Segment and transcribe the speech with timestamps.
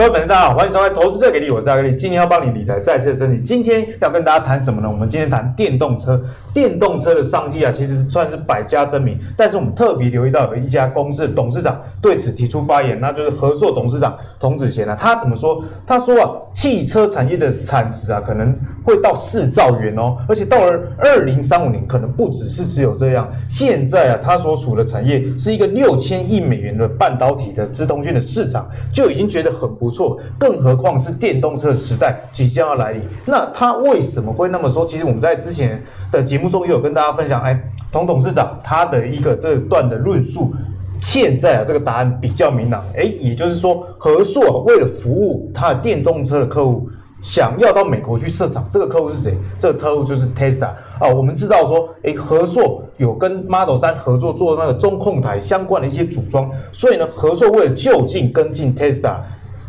[0.00, 3.42] 各位粉丝，大家好，欢迎收看《投资最给力》，我是阿格力，今天要帮你理财再次升级。
[3.42, 4.88] 今天要跟大家谈什么呢？
[4.90, 6.18] 我们今天谈电动车。
[6.54, 9.16] 电动车的商机啊，其实算是百家争鸣。
[9.36, 14.96] 但是我们特别留意到有一家公司的董事长对此提出发言，那就是合硕董事长童子贤啊。
[14.98, 15.62] 他怎么说？
[15.86, 23.30] 他说啊，汽车产业的产值啊，可能会到四兆元哦，而且到了二零三五年，可能不只是只有这样。
[23.50, 29.89] 现在啊，他所处的产业是一个六千亿美元的半导体的资通讯的市场，就已经觉得很不。
[29.90, 33.02] 不错，更何况是电动车时代即将要来临。
[33.26, 34.86] 那他为什么会那么说？
[34.86, 40.52] 其实我们在之前的节目中也有跟大家分享，哎，童董事长他的一个这段的论述，
[41.00, 42.84] 现在啊这个答案比较明朗。
[42.96, 46.88] 哎，也就是说，和硕为了服务他的电动车的客户，
[47.20, 48.64] 想要到美国去设厂。
[48.70, 49.36] 这个客户是谁？
[49.58, 50.68] 这个客户就是 Tesla
[51.00, 51.08] 啊。
[51.12, 59.16] 我们知道说，哎，合硕有跟 Model 3合作做那个中控台相关的一些组装，所以呢，合硕为了就近跟进 Tesla。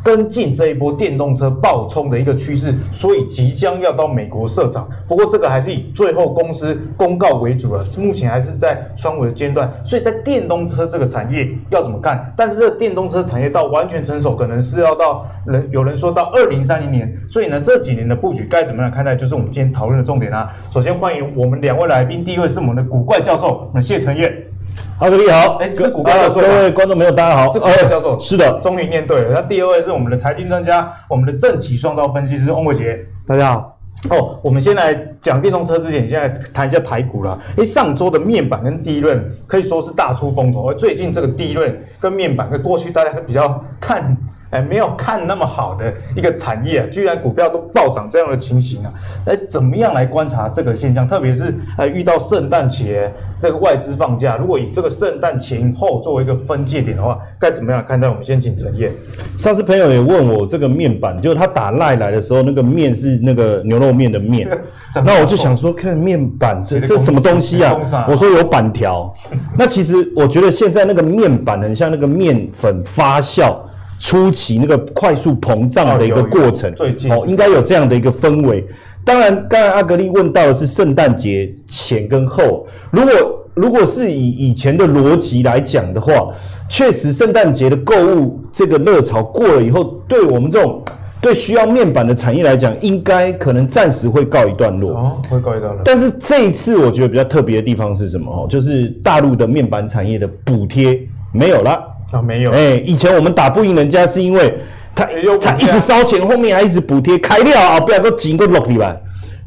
[0.04, 4.88] 跟进这一波电动车爆冲的一个趋势，所以即将要到美国设厂。
[5.08, 9.72] 不过这个还是以最后公司公告为主了，目前还是在双维的阶段。
[9.86, 12.34] 所以在电动车这个产业要怎么看？
[12.36, 17.16] 但是这个电动车产业到完全成熟，可能是要到人有人说到二零三零年。
[17.30, 19.16] 所以呢，这几年的布局该怎么样看待？
[19.16, 20.52] 就是我们今天讨论的重点啊。
[20.70, 24.51] 首先欢迎我们两位来宾，第一位是我们的古怪教授，我们谢承业。
[25.00, 29.32] 阿格力好，哎，是股怪教授，各位观众朋友大家好，是股票教授，是的，终于念对了。
[29.34, 33.78] 那第二位是我们的财经专家，我们的正企双刀分析师翁伟杰，大家好。
[34.10, 37.38] 哦，我们先来讲电动车之前，先来谈一下台股啦。
[37.58, 44.16] 哎，上周的面板跟第一轮可以说是大出风头，而最近这个第一轮跟面板跟过去大家比较看。
[44.52, 48.94] 哎，没有看那么好的一个产业啊，居然股票都暴涨这样的情形啊！
[49.26, 51.08] 哎，怎么样来观察这个现象？
[51.08, 53.10] 特别是哎，遇到圣诞节
[53.42, 58.10] 那个外资放假，如果以这个圣诞前后作为一个分界点的话，该怎么样看待？
[58.10, 58.92] 我们先请承彦。
[59.38, 64.50] 上次朋友也问我这个面板，就是他打赖来的时候，那个面是那个牛肉面的面，
[65.06, 67.74] 那我就想说，看面板这这什么东西啊？
[68.10, 69.14] 我说有板条。
[69.58, 73.56] 那其实我觉得现在那个面板很像那个面粉发酵。
[74.02, 76.74] 初期那个快速膨胀的一个过程，
[77.12, 78.68] 哦，应该有这样的一个氛围。
[79.06, 82.66] 当然，刚才阿格力问到的是圣诞节前跟后。
[82.90, 83.14] 如果
[83.54, 86.30] 如果是以以前的逻辑来讲的话，
[86.68, 90.82] 确实圣诞节的购物这个热潮过了以后，对我们这种
[91.22, 94.94] 对需要面板的产业来讲，应该可能暂时会告一段落。
[94.94, 95.82] 哦，会告一段落。
[95.86, 98.32] 但是这一次我觉得比较特别的地方是什么？
[98.32, 101.00] 哦，就是大陆的面板产业的补贴
[101.32, 101.91] 没有了。
[102.12, 102.52] 啊，没有。
[102.52, 104.54] 哎，以前我们打不赢人家，是因为
[104.94, 105.06] 他
[105.40, 108.96] 他一直烧钱，后面还一直补贴，开料啊，不然都挤个落地吧。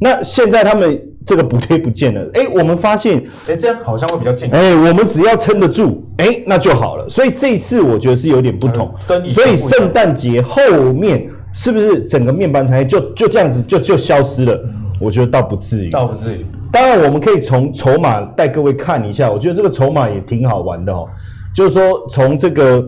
[0.01, 4.51] 那现在他们这个补贴不见了，哎，我们发现，哎，这样好像会比较近。
[4.51, 7.09] 哎，我们只要撑得住，哎，那就好了。
[7.09, 8.93] 所以这一次我觉得是有点不同。
[9.07, 14.59] 跟所以圣诞节后面是不是整个面板产业就就这样子就就消失了？
[15.01, 16.45] 我觉得倒不至于，倒不至于。
[16.73, 21.09] 当然，我们可以从筹码带各位看一下，我觉得这个筹码也挺好玩的哦。
[21.54, 22.84] 就是说，从这个，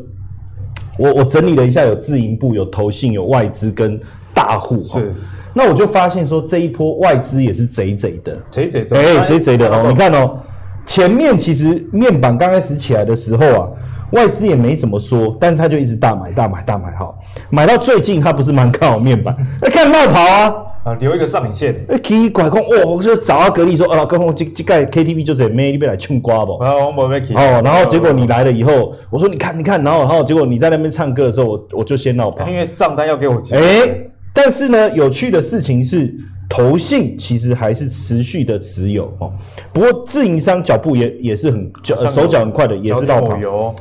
[0.98, 3.98] 我我整理了一下，有自营部、有投信、有外资跟
[4.34, 4.80] 大户。
[4.82, 5.14] 是，
[5.54, 9.86] 那我就发现说，这一波外资也是贼贼的，贼贼贼，哎，贼贼的哦。
[9.88, 10.36] 你看哦，
[10.84, 13.68] 前面其实面板刚开始起来的时候啊，
[14.10, 17.14] 外资也没怎么说，但是他就一直大买、大买、大买，哈，
[17.50, 20.54] 买到最近他不是蛮看好面板，那看冒跑啊。
[20.86, 21.84] 啊，留一个上影线。
[21.88, 26.52] 哎，奇怪，讲哦，我就找阿格力说，啊，刚刚这这盖 KTV 就是妹你边来唱歌不？
[26.58, 33.56] 啊，我没没哦，然后结果你来了以后，我说你看你看，然后然后结果你在那边唱歌的时候，我我就先闹跑，因为账单要给我结。
[33.56, 33.98] 哎，
[34.32, 36.14] 但是呢，有趣的事情是，
[36.48, 39.32] 投信其实还是持续的持有哦。
[39.72, 43.74] 不过自营商脚步也也是很脚手脚很快的，也是闹跑。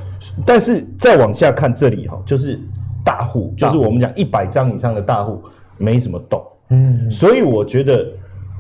[0.44, 2.60] 但是再往下看这里哈，就是
[3.04, 5.40] 大户，就是我们讲一百张以上的大户，
[5.78, 6.42] 没什么动。
[6.70, 8.06] 嗯，所以我觉得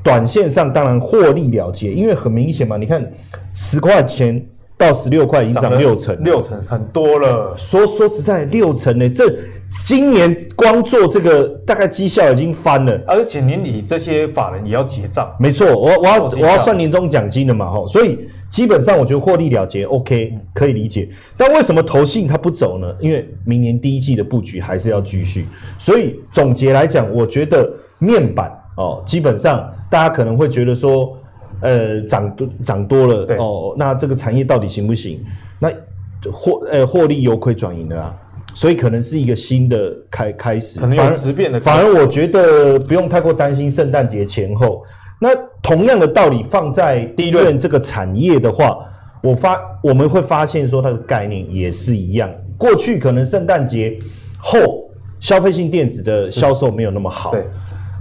[0.03, 3.03] 短线上当然获利了结，因为很明显嘛，你看
[3.55, 4.45] 十块钱
[4.77, 7.55] 到十六块，已经涨六成，六成很多了。
[7.57, 9.33] 说说实在，六成呢，这
[9.83, 15.35] 今年光做这个大概绩效已经翻了，而且年底这些法人也要结账。
[15.39, 18.19] 没错，我我要我要算年终奖金的嘛，哈，所以
[18.51, 21.09] 基本上我觉得获利了结，OK，可以理解。
[21.35, 22.93] 但为什么投信它不走呢？
[22.99, 25.47] 因为明年第一季的布局还是要继续。
[25.79, 27.67] 所以总结来讲，我觉得。
[27.99, 31.17] 面板哦，基本上大家可能会觉得说，
[31.61, 35.23] 呃，涨多涨多了哦，那这个产业到底行不行？
[35.59, 35.69] 那
[36.31, 38.13] 获呃获利由亏转盈的啊，
[38.53, 41.59] 所以可能是一个新的开开始，可能有质变的。
[41.59, 44.83] 反而我觉得不用太过担心圣诞节前后。
[45.21, 45.29] 那
[45.61, 48.77] 同样的道理放在低润这个产业的话，
[49.23, 52.29] 我发我们会发现说它的概念也是一样。
[52.57, 53.97] 过去可能圣诞节
[54.37, 54.83] 后。
[55.21, 57.31] 消费性电子的销售没有那么好。
[57.31, 57.47] 对。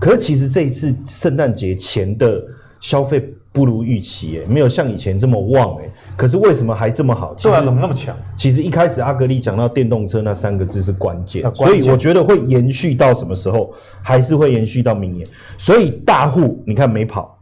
[0.05, 2.45] 可是其实这一次圣诞节前的
[2.79, 5.89] 消费不如预期，哎，没有像以前这么旺，哎。
[6.15, 7.33] 可是为什么还这么好？
[7.39, 8.15] 对啊，怎么那么强？
[8.37, 13.73] 其实一开始阿格力讲到电动车那三个字是关键，所以我觉得会延续到什么时候？
[14.03, 15.27] 还是会延续到明年。
[15.57, 17.39] 所以大户你看没跑，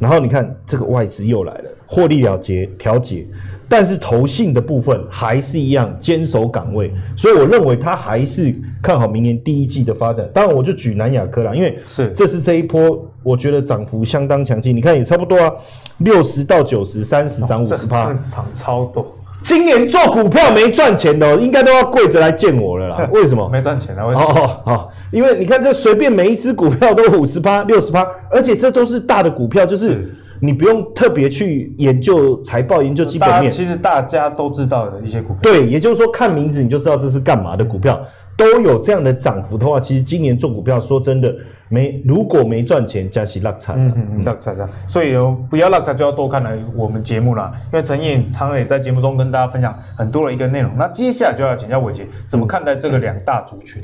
[0.00, 3.24] 然后你看这个外资又来了，获利了结调节。
[3.74, 10.28] 但是投信的部分还是一样坚守岗位，所以我认为他还是看好明年第一季的发展。
[10.34, 14.76] 当然，我就举南亚科啦，因为是这是这一波，我觉得涨幅相当强劲。
[14.76, 15.50] 你看也差不多啊，
[16.00, 19.10] 六十到九十，三十涨五十趴，涨超多。
[19.42, 23.08] 今年做股票没赚钱的，应该都要跪着来见我了啦。
[23.10, 23.48] 为什么？
[23.48, 24.06] 没赚钱啊？
[24.06, 24.26] 为什么？
[24.26, 30.14] 哦哦，因为你看这随便每一只股票都五十趴、六十趴，而且这都是大的股票，就是。
[30.42, 35.38] 是你不用特别去研究财报、研究基本面，其实大家都知道的一些股票。
[35.40, 38.00] 对，也就是说看名字你就知道这是干嘛的股票，
[38.36, 41.32] 都有这样的涨幅的话，其实今年做股票说真的
[41.68, 43.74] 没，如果没赚钱，加息落差。
[43.76, 44.52] 嗯嗯，落差。
[44.88, 50.72] 所以哦，不要落差就要多看来我们节目啦，因为陈燕常常也在节目中跟大家分享很多的一个内容。
[50.76, 53.80] 那接下来就要请教伟杰，怎么看待这个两大族群？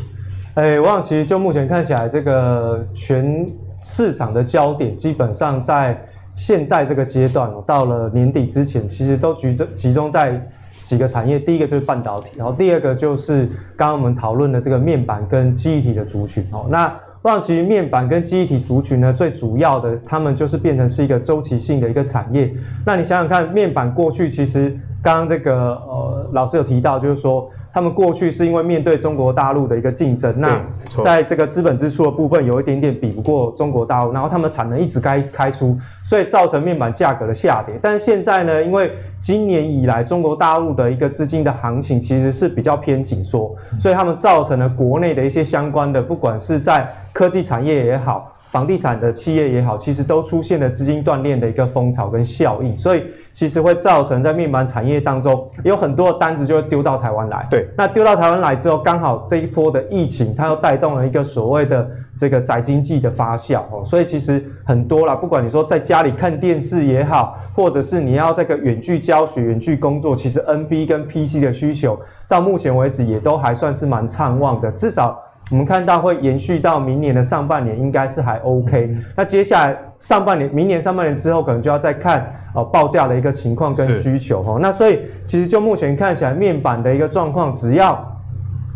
[0.54, 3.46] 哎、嗯，我想其实就目前看起来，这个全
[3.84, 5.96] 市场的焦点基本上在。
[6.38, 10.40] 现在这个阶段哦，到了年底之前，其实都集中集中在
[10.82, 11.36] 几个产业。
[11.36, 13.46] 第一个就是半导体，然后第二个就是
[13.76, 16.66] 刚刚我们讨论的这个面板跟记忆体的族群哦。
[16.70, 22.54] 那望其面板跟记忆体族群呢，最主要的，他们就是变成是一个周期性的一个产业。
[22.86, 24.70] 那你想想看，面板过去其实
[25.02, 27.50] 刚刚这个呃老师有提到，就是说。
[27.78, 30.60] 他们过去是因为面对中国大陆的一个竞争，那
[31.00, 37.78] 在这个资本支出的部分有一点点比不过中国大陆，然后他们产能一直该开出，所以造成面板价格的下跌。
[37.80, 38.90] 但是现在呢，因为
[39.20, 48.34] 今年以来中国大陆的一个资金的行情其实是比较偏紧缩，所以他们造成了国内的一些相关的，不管是在科技产业也好。
[48.50, 53.04] 房地产的企业也好，其实都出现了资金断裂的一个风潮跟效应，所以
[53.34, 57.46] 其实会造成在面板产业当中有很多的单子就会丢到台湾来。
[57.50, 75.22] 对，那丢到台湾来之后，刚好这一波的疫情，它又带动了一个所谓的这个宅经济的发酵哦，所以其实很多啦，不管你说在家里看电视也好，或者是你要这个远距教学、远距工作，其实 NB 跟 PC 的需求到目前为止也都还算是蛮畅旺的，至少。
[75.50, 78.94] 我们看到会延续到明年的上半年，应该是还 OK。
[79.16, 84.58] 那接下来上半年、明年上半年之后，可能就要再看呃报价的一个情况跟需求哈。
[84.60, 88.06] 那所以其实就目前看起来，面板的一个状况，只要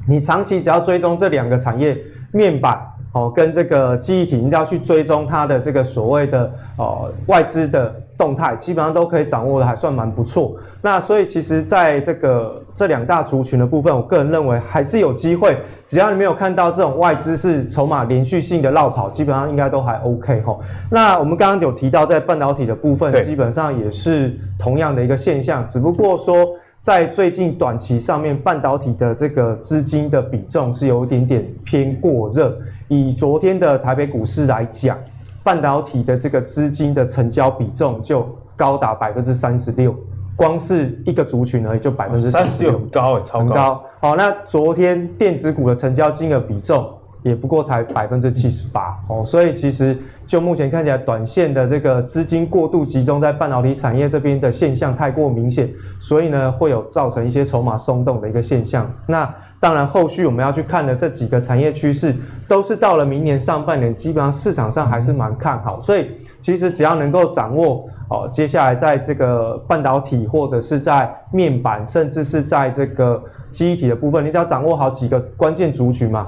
[0.09, 1.97] 你长期只要追踪这两个产业，
[2.33, 2.81] 面板
[3.13, 7.95] 哦跟这个记忆体，一定要去追踪它的这个所谓的呃外资的。
[8.23, 20.57] 动态基本上都可以掌握的还算蛮不错，那所以其实在这个这两大族群的部分，我个人认为还是有机会，只要你没有看到这种外资是筹码连续性的落跑，基本上应该都还 OK 哈。
[20.89, 34.97] 那我们刚刚有提到在半导体的部分，基本上也是同样的一个现象，只不过说在最近短期上面，半导体的这个资金的比重是有一点点偏过热，以昨天的台北股市来讲。
[35.43, 39.95] 半导体的这个资金的成交比重就高达百分之三十六，
[40.37, 43.85] 光是一个族群而已就百分之三十六，很高诶，超高。
[44.01, 46.89] 好，那昨天电子股的成交金额比重。
[47.23, 58.91] 也不过才百分之七十八哦，所以其实就目前看起来，短线的这个资金过度集中在半导体产业这边的现象太过明显，所以呢会有造成一些筹码松动的一个现象。
[59.07, 62.13] 那当然，后续我们要去看的这几个产业趋势，
[62.49, 65.81] 都是到了明年上半年，基本上市场上还是蛮看好。
[65.81, 66.11] 所以
[66.41, 76.27] 其实只要能够掌握哦，接下来在这个半导体或者是在面板，甚至是在这个记忆体的部分，你只要掌握好几个关键族群嘛。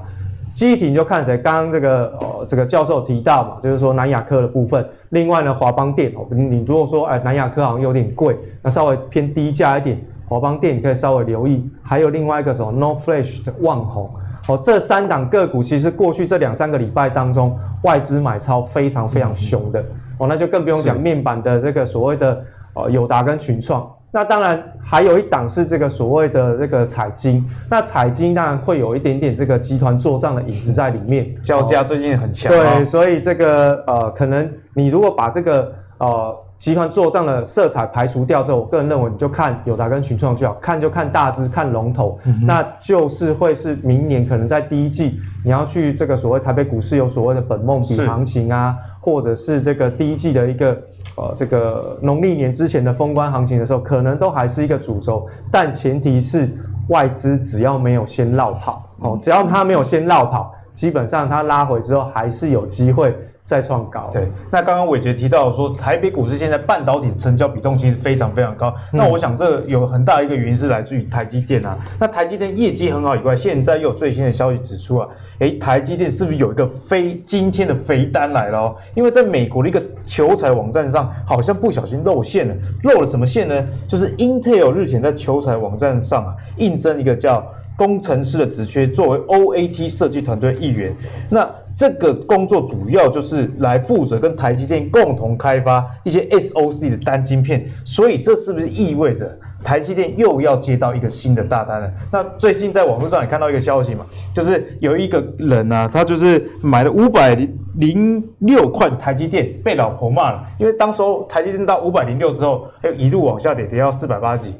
[0.54, 4.88] 记忆体你就看谁，刚刚这个呃这个教授提到嘛，就是说南亚科的部分。
[5.08, 11.68] 另外呢，华邦电哦，你如果说哎南亚科好像有点贵，那稍微偏低价一点，华邦电你可以稍微留意。
[11.82, 14.08] 还有另外一个什么 NOR Flash 的旺宏
[14.46, 19.84] 哦，这三档个股其实过去这两三个礼拜当中，外资买超非常非常凶的
[20.18, 22.44] 哦，那就更不用讲面板的这个所谓的
[22.75, 23.90] 呃友达跟群创。
[24.14, 31.35] 那当然还有一档是这个所谓的这个彩金，那彩金当然会有一点点这个集团做账的影子在里面。
[31.42, 50.76] 交加最近很强，对，所以这个呃，可能你如果把这个呃集团做账的色彩排除掉之后，我个人认为你就看友达跟群创就好，看就看大支，看龙头，嗯、那就是会是明年可能在第一季你要去这个所谓台北股市有所谓的本梦比行情啊，或者是这个第一季的一个。
[51.16, 56.49] 呃，这个农历年之前的封关行情的时候，可能都还是一个主轴，但前提是
[56.88, 58.82] 外资只要没有先绕跑。
[58.99, 63.16] 哦，只要它没有先绕跑，基本上它拉回之后还是有机会。
[63.44, 64.08] 再创高。
[64.10, 68.74] 对，那刚刚伟杰提到说，台北股市现在半导体成交比重其实非常非常高。
[68.92, 71.78] 嗯、那我想这有很大一个原因是来自于台积电啊。
[72.00, 75.08] 那台积电业绩很好以外，现在又有最新的消息指出啊，
[75.40, 78.76] 哎，台积电是不是有一个非今天的肥单来了哦？
[78.94, 82.54] 因为在美国的一个求财网站上，好像不小心露馅了。
[82.84, 83.62] 露了什么馅呢？
[83.86, 87.46] 就是 Intel 日前在求财网站上啊，应征一个叫
[87.76, 90.95] 工程师的职缺，作为 OAT 设计团队一员。
[91.28, 101.90] 那这个工作主要就是来负责跟台积电共同开发一些 SOC 的单晶片，所以这是不是意味着台积电又要接到一个新的大单了？
[102.12, 107.35] 那最近在网络上也看到一个消息嘛，就是有一个人啊，他就是买了五百
[107.75, 114.54] 零六块台积电，被老婆骂了，因为当时候台积电到五百零六之后，又一路往下跌，跌到四百八十几。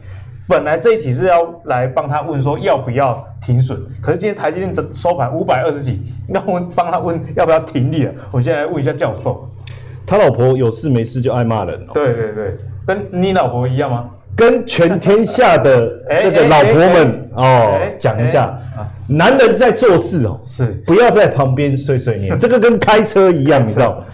[0.47, 8.13] 本来这一题是要来帮他问说要不要停损，可是今天台积电收盘五百二十几，那我们帮他问要不要停利了。
[8.31, 9.49] 我现在来问一下教授，
[10.07, 11.81] 他老婆有事没事就爱骂人。
[11.95, 14.11] 对对对，跟你老婆一样吗？
[14.37, 15.89] 跟全天下的
[16.23, 18.59] 这个老婆们哦讲一下，
[19.07, 24.05] 男人在做事哦，是不要在旁边碎碎念， 这个跟开车一样，你知道。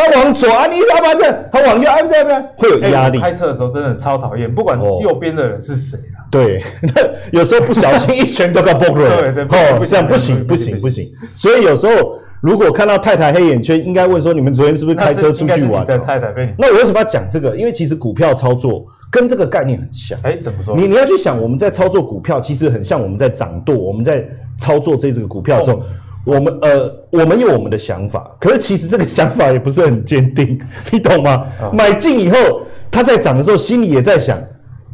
[0.00, 1.14] 他往左啊，你知道吗？
[1.14, 3.18] 这他往右啊，这样会有压力。
[3.18, 6.24] 开车的时候真的超讨厌，不管右边的人是谁啊。
[6.30, 6.92] 对，那
[7.38, 9.22] 有时候不小心一拳都要爆了。
[9.22, 11.10] 对对，哦，这样不行不行不行。
[11.34, 15.84] 所以有时候如果看到太太黑眼圈，应该问说，你们昨天是不是开车出去玩？
[15.84, 16.52] 对，太太被你。
[16.56, 17.56] 那我为什么要讲这个？
[17.56, 20.18] 因为其实股票操作跟这个概念很像。
[20.22, 20.76] 哎，怎么说？
[20.76, 24.24] 你你要去想，我们在操作股票，其实很像我们在掌舵，我们在
[24.56, 25.82] 操作这这个股票的时候。
[26.24, 30.60] 我们呃，我们有我们的想法，可是其实这个想法也不是很坚定，
[30.92, 31.46] 你懂吗？
[31.62, 32.60] 哦、买进以后，
[32.90, 34.38] 它在涨的时候，心里也在想，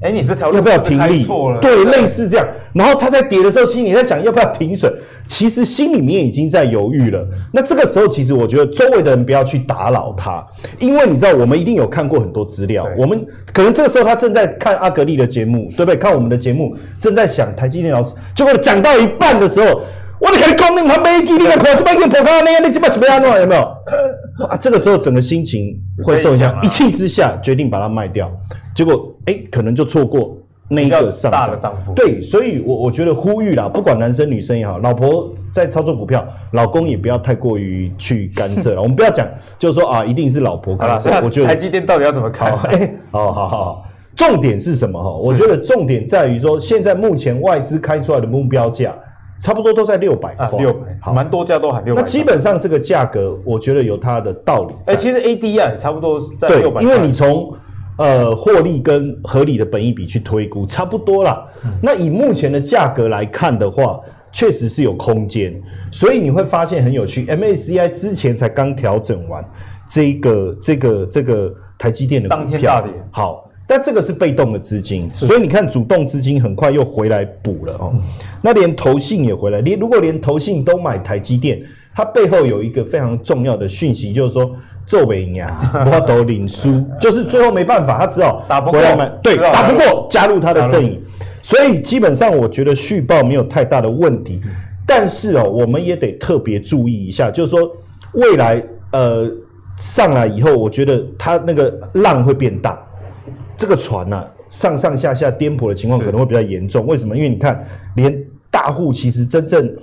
[0.03, 1.27] 哎，你这条路要不要停利？
[1.61, 2.47] 对，类似这样。
[2.73, 4.93] 然后它在跌的时候，心里在想要不要停损，
[5.27, 7.27] 其实心里面已经在犹豫了。
[7.53, 10.47] 那这个时候，其实我觉得周围的人不要去打扰他，
[10.79, 15.97] 因为你知道，我们一定有看过很多资料，我们可能这个时候他正在看阿格力的节目，对不对？
[15.97, 19.81] 看我们的节目，正在想台积电老师，结果讲到一半的时候。
[20.27, 23.41] 我就跟你讲，你还没记，你来看，这边已经破开了，你这边是要安怎？
[23.41, 23.63] 有没有？
[24.49, 28.31] 啊，这个时候整个心情会受影响，一气之下决定把它卖掉，
[28.75, 30.37] 结果哎、欸，可能就错过
[30.69, 31.95] 那一个上涨的涨幅。
[31.95, 38.83] 对，所以我我觉得呼吁啦，不管男生女生也好，老婆在操作股票，老公也不要太过于去干涉了。
[38.83, 39.27] 我们不要讲，
[39.59, 41.09] 就是说啊，一定是老婆干涉。
[41.23, 42.51] 我觉得台积电到底要怎么开？
[42.69, 45.03] 哎，好好好，重点是什么？
[45.03, 48.95] 哈，我觉得重点在于说，现在目前外资开出来的目标价。
[49.41, 52.01] 差不多都在六百块，六百，好，蛮多家都喊六百。
[52.01, 54.75] 那基本上这个价格，我觉得有它的道理。
[54.87, 56.81] 哎，其实 ADR 也差不多在六百。
[56.81, 57.55] 对，因为你从
[57.99, 61.47] 呃获利跟合理的本益比去推估，差不多啦。
[61.83, 64.01] 那以目前的价格来看的话，
[64.33, 65.55] 确实是有空间。
[65.93, 69.45] 所以你会发现很有趣 MACI 之前才刚调整完
[69.87, 72.91] 这个这个这个台积电的股票，当天大跌。
[73.11, 73.46] 好。
[73.67, 77.91] 但这个是被动的资金，所以你看主动资金很快又回来补了哦。
[77.95, 78.01] 嗯、
[78.41, 81.61] 那连投信也回来，连如果连投信都买台积电，
[81.93, 84.55] 它背后有一个非常重要的讯息，就是说
[84.87, 85.59] 做尾牙
[85.93, 88.81] 我都领输，就是最后没办法，他只好打不过，
[89.21, 91.03] 对，打不过加入他的阵营。
[91.43, 94.41] 所以基本上我觉得续报没有太大的问题，
[94.87, 97.69] 但是哦，我们也得特别注意一下，就是说
[98.13, 99.29] 未来呃
[99.77, 102.81] 上来以后，我觉得它那个浪会变大。
[103.57, 106.85] 这个船呢、啊，上上下下颠簸的情况可能会比较严重。
[106.85, 107.17] 是为什么？
[107.17, 109.75] 因为你看，连大户其实真正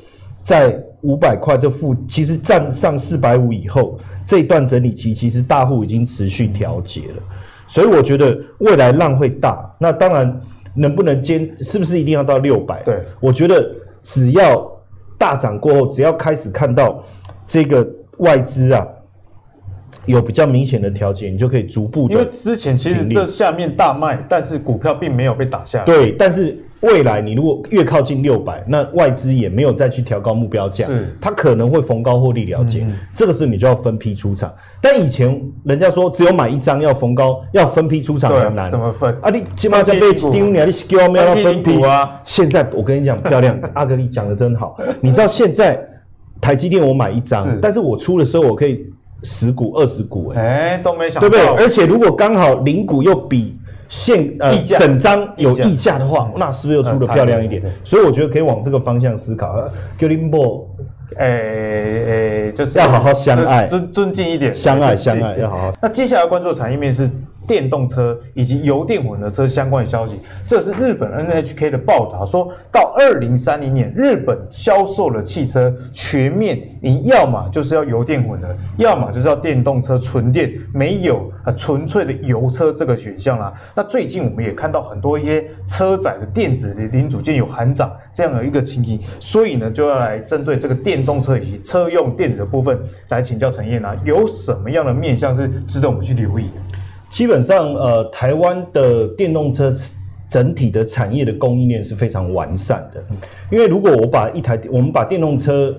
[0.42, 7.24] 在五百块这附，其实站上四百五以后，这一段整理期其实大户已经持续调节了。
[7.68, 9.70] 所以我觉得未来浪会大。
[9.80, 10.42] 那当然，
[10.76, 12.84] 能不能坚，是不是一定要到六百？
[12.84, 13.70] 对，我觉得
[14.02, 14.72] 只要
[15.18, 17.04] 大涨过后，只要开始看到
[17.46, 17.88] 这个
[18.18, 18.88] 外资啊。
[20.06, 22.14] 有比较明显的调节，你就可以逐步的。
[22.14, 25.86] 因为之前其实这下面大卖，但是股票并没有被打下来。
[25.86, 32.86] 对，但是未来你如果越靠近六百，那外资也没有再去调高目标价，是，它可能会逢高获利了结。
[33.14, 34.54] 这个是你就要分批出场。
[34.82, 39.16] 但以前人家说只有买一张要逢高要分批出场很难，怎么分？
[39.22, 42.20] 啊，你起码叫被丢你，你是叫没有分批啊？
[42.26, 44.78] 现在我跟你讲漂亮， 阿格力讲的真好。
[45.00, 45.80] 你知道现在
[46.42, 48.86] 台积电我买一张，但是我出的时候我可以。
[49.24, 51.64] 十股、二十股、欸，哎，哎，都没想到，对不对？
[51.64, 57.62] 而且如果刚好零股又比现呃整张有溢价的话，那是不是又出的漂亮一点？
[57.66, 59.54] 嗯、所以我觉得可以往这个方向思考。
[59.98, 60.68] g i l i n b o
[61.16, 61.28] 哎
[62.48, 65.72] 哎，就是要好好相爱，尊尊敬一点，相爱相爱要好好。
[65.82, 67.08] 那接下来关注的产业面是
[67.48, 70.14] 电动车以及油电混合车相关的消息。
[70.48, 78.48] 这是日本 NHK 的报道，说到二零三零年，日本销售的汽车全面，你要么就是要油电混合，
[78.78, 83.54] 要么就是要电动车纯电，没有啊纯粹的油车这个选项啦。
[83.76, 96.50] 那最近我们也看到很多一些车载的电子的零组件有含涨这样的一个情形，所以呢就要来针对这个电动车以及车用电子的部分来请教陈燕啊，有什么样的面向是值得我们去留意？
[97.14, 99.72] 基本上，呃，台湾的电动车
[100.28, 103.04] 整体的产业的供应链是非常完善的。
[103.52, 105.78] 因为如果我把一台，我们把电动车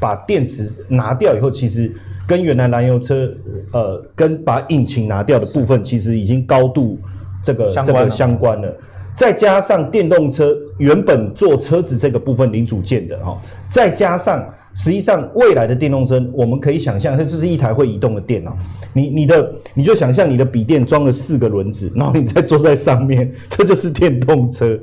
[0.00, 1.94] 把电池拿掉以后，其实
[2.26, 3.32] 跟原来燃油车，
[3.72, 6.98] 呃，跟把引擎拿掉的部分，其实已经高度
[7.40, 8.76] 这个这个相关了。
[9.14, 14.44] 再加上电动车原本做车子这个部分零组件的哈，再加上。
[14.74, 18.56] 实际上，未来的电动车，我们可以想象，它就是一台会移动的电脑。
[18.92, 24.76] 你、你的，你就想象你的笔电装了四个轮子，然后你再坐在上面，这就是电动车。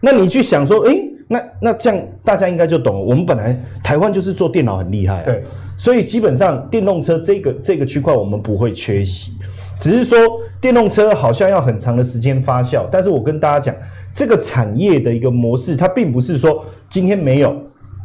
[0.00, 3.00] 那你去想说，诶，那那这样大家应该就懂了。
[3.02, 5.42] 我们本来台湾就是做电脑很厉害啊，对，
[5.76, 9.32] 所以基本上电动车这个这个区块我们不会缺席，
[9.76, 10.18] 只是说
[10.60, 12.86] 电动车好像要很长的时间发酵。
[12.92, 13.74] 但是我跟大家讲，
[14.14, 17.60] 这个产业的一个模式，它并不是说今天没有。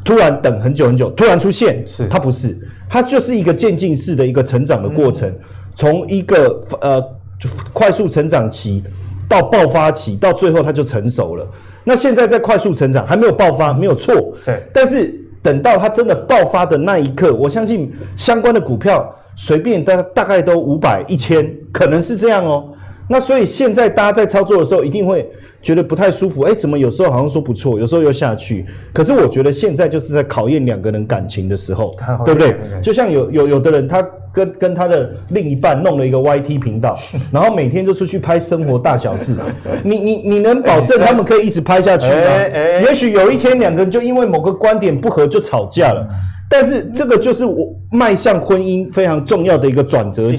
[0.08, 2.58] 突然等很久很久，突然出现，是它不是，
[2.90, 5.30] 它就是一个渐进式的一个成长的过程，
[5.76, 7.04] 从、嗯、一个呃
[7.74, 8.82] 快速成长期
[9.28, 11.46] 到爆发期，到最后它就成熟了。
[11.84, 14.34] 那现在在快速成长，还没有爆发，没有错。
[14.46, 22.70] 对，但是等到它真的爆发的那一刻，我相信相关的股票随便大大概都五百一千，可能是这样哦。
[23.10, 25.30] 那所以现在大家在操作的时候，一定会。
[25.68, 28.66] 觉得不太舒服，哎，怎么有时候好像说不错，有时候又下去。
[28.94, 31.94] 可是我觉得现在就是在考验两个人感情的时候，
[32.24, 32.56] 对不对？
[32.82, 36.98] 就像有有有的人，他跟跟他的另一半弄了一个 YT 频道，
[37.34, 39.36] 然后每天就出去拍生活大小事。
[39.84, 42.14] 你你你能保证他们可以一直拍下去吗？
[42.88, 46.08] 也许有一天两个人就因为某个观点不合就吵架了。
[46.50, 50.38] 但是这个就是我迈向婚姻非常重要的一个转折期。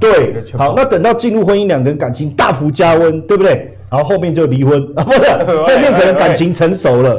[0.00, 3.73] 对，好，那等到进入婚姻，两个人感情大幅加温，对不对？
[3.94, 7.16] 然后后面就离婚啊， 不是， 后面可能感情成熟了，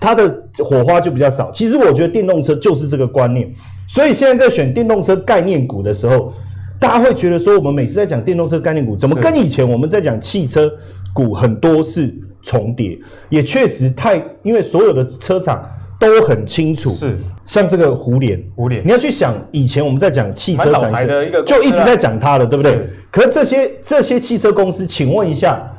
[0.00, 0.26] 他的
[0.64, 1.50] 火花就比较少。
[1.52, 3.52] 其实我觉得电动车就是这个观念，
[3.86, 6.32] 所以现在在选电动车概念股的时候，
[6.80, 10.72] 大家会觉得说，我们每次在讲电动车概念股，怎么跟以前我们在讲汽车
[11.12, 12.10] 股很多是
[12.42, 12.98] 重叠？
[13.28, 15.62] 也确实太，因为所有的车厂
[16.00, 18.42] 都很清楚，是像这个胡联，
[18.82, 22.88] 你要去想以前我们在讲汽车产业，就一直在讲它了，对不对？
[23.10, 25.70] 可是这些这些汽车公司，请问一下。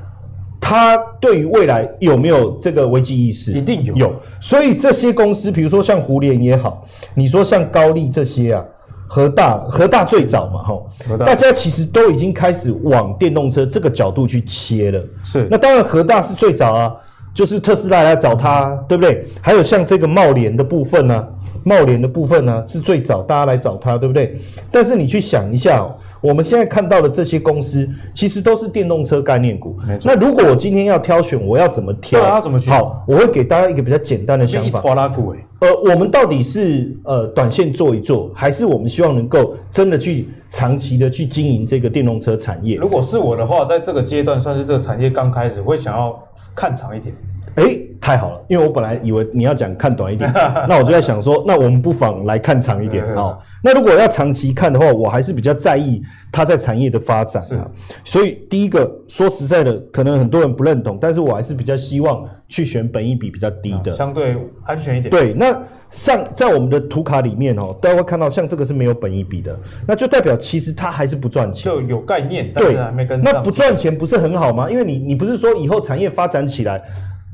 [0.69, 3.53] 他对于未来有没有这个危机意识？
[3.53, 3.95] 一定有。
[3.95, 8.65] 有，所以这些公司，比如说像胡连也好，你说像高丽这些啊，
[9.07, 15.01] 和大和大最早嘛，哈，大家其实都已经开始往电动车这个角度去切了。
[15.23, 16.93] 是，那当然和大是最早啊，
[17.33, 19.25] 就是特斯拉来找他，对不对？
[19.41, 21.27] 还有像这个茂联的部分呢、啊，
[21.63, 24.37] 茂联的部分呢、啊、是最早大家来找他，对不对？
[24.69, 25.95] 但是你去想一下、哦。
[26.21, 29.77] 我们现在看到的这些公司，其实都是电动车概念股。
[30.03, 32.21] 那如果我今天要挑选，我要怎么挑？
[32.21, 32.73] 要怎么选？
[32.73, 34.81] 好，我会给大家一个比较简单的想法。
[34.93, 35.39] 拉股诶。
[35.59, 42.77] 呃，我们到底是呃短线做一做，还是我们希望能够真的去长期的去经营这个电动车产业？
[42.77, 46.17] 如果是我的话，在这个阶段算是这个产业刚开始，我会想要
[46.55, 47.15] 看长一点。
[47.57, 50.31] 哎，太好了，因为我本来以为你要讲看短一点，
[50.69, 53.35] 那我就在想说，那我们不妨来看长一点 啊。
[53.63, 55.99] 那如果要长期看的话，我还是比较在意
[56.31, 57.67] 它在产业的发展啊。
[58.03, 65.09] 所以第一个说实在的，可能很多人不认同，但是我还是比较希望去选本益比比较低的，相对安全一点。
[65.09, 73.19] 对，那像在我们的图卡里面哦，大家会看到像这个是没有本益比的，那就代表其实它还是不赚钱，就有概念，但是还没跟。
[73.19, 74.69] 那不赚钱不是很好吗？
[74.69, 76.79] 因为你你不是说以后产业发展起来。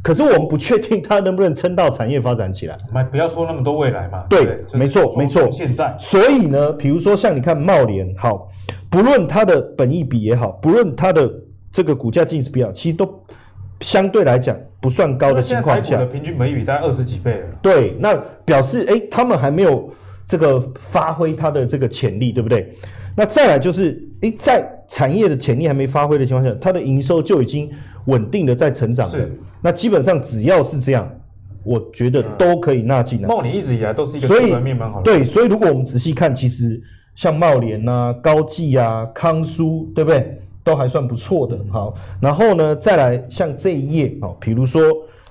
[0.03, 2.77] 可是我们不确定它能不能撑到产业发展起来。
[3.09, 4.25] 不要说那么多未来嘛。
[4.29, 5.49] 对，没错，没错。
[5.49, 8.49] 现在，所以呢，比如说像你看茂联，好，
[8.89, 11.33] 不论它的本益比也好，不论它的
[11.71, 13.23] 这个股价净值比也好，其实都
[13.79, 17.47] 相对来讲不算高的情况下，的平均本益比大概二十几倍了。
[17.61, 18.13] 对，那
[18.43, 19.89] 表示哎，他们还没有
[20.25, 22.75] 这个发挥它的这个潜力，对不对？
[23.15, 27.69] 那再来就是，哎，在产业的潜力还没发挥的情况下，它的营收就已经。
[28.07, 29.29] 稳定的在成长了，
[29.61, 31.09] 那基本上只要是这样，
[31.63, 33.29] 我觉得都可以纳进来。
[33.29, 35.03] 茂联一直以来都是一个基本面蛮好的。
[35.05, 36.81] 对，所以如果我们仔细看，其实
[37.15, 40.37] 像茂联啊、高技啊、康舒，对不对？
[40.65, 41.57] 都还算不错的。
[41.71, 44.83] 好，然后呢，再来像这一页啊，比如说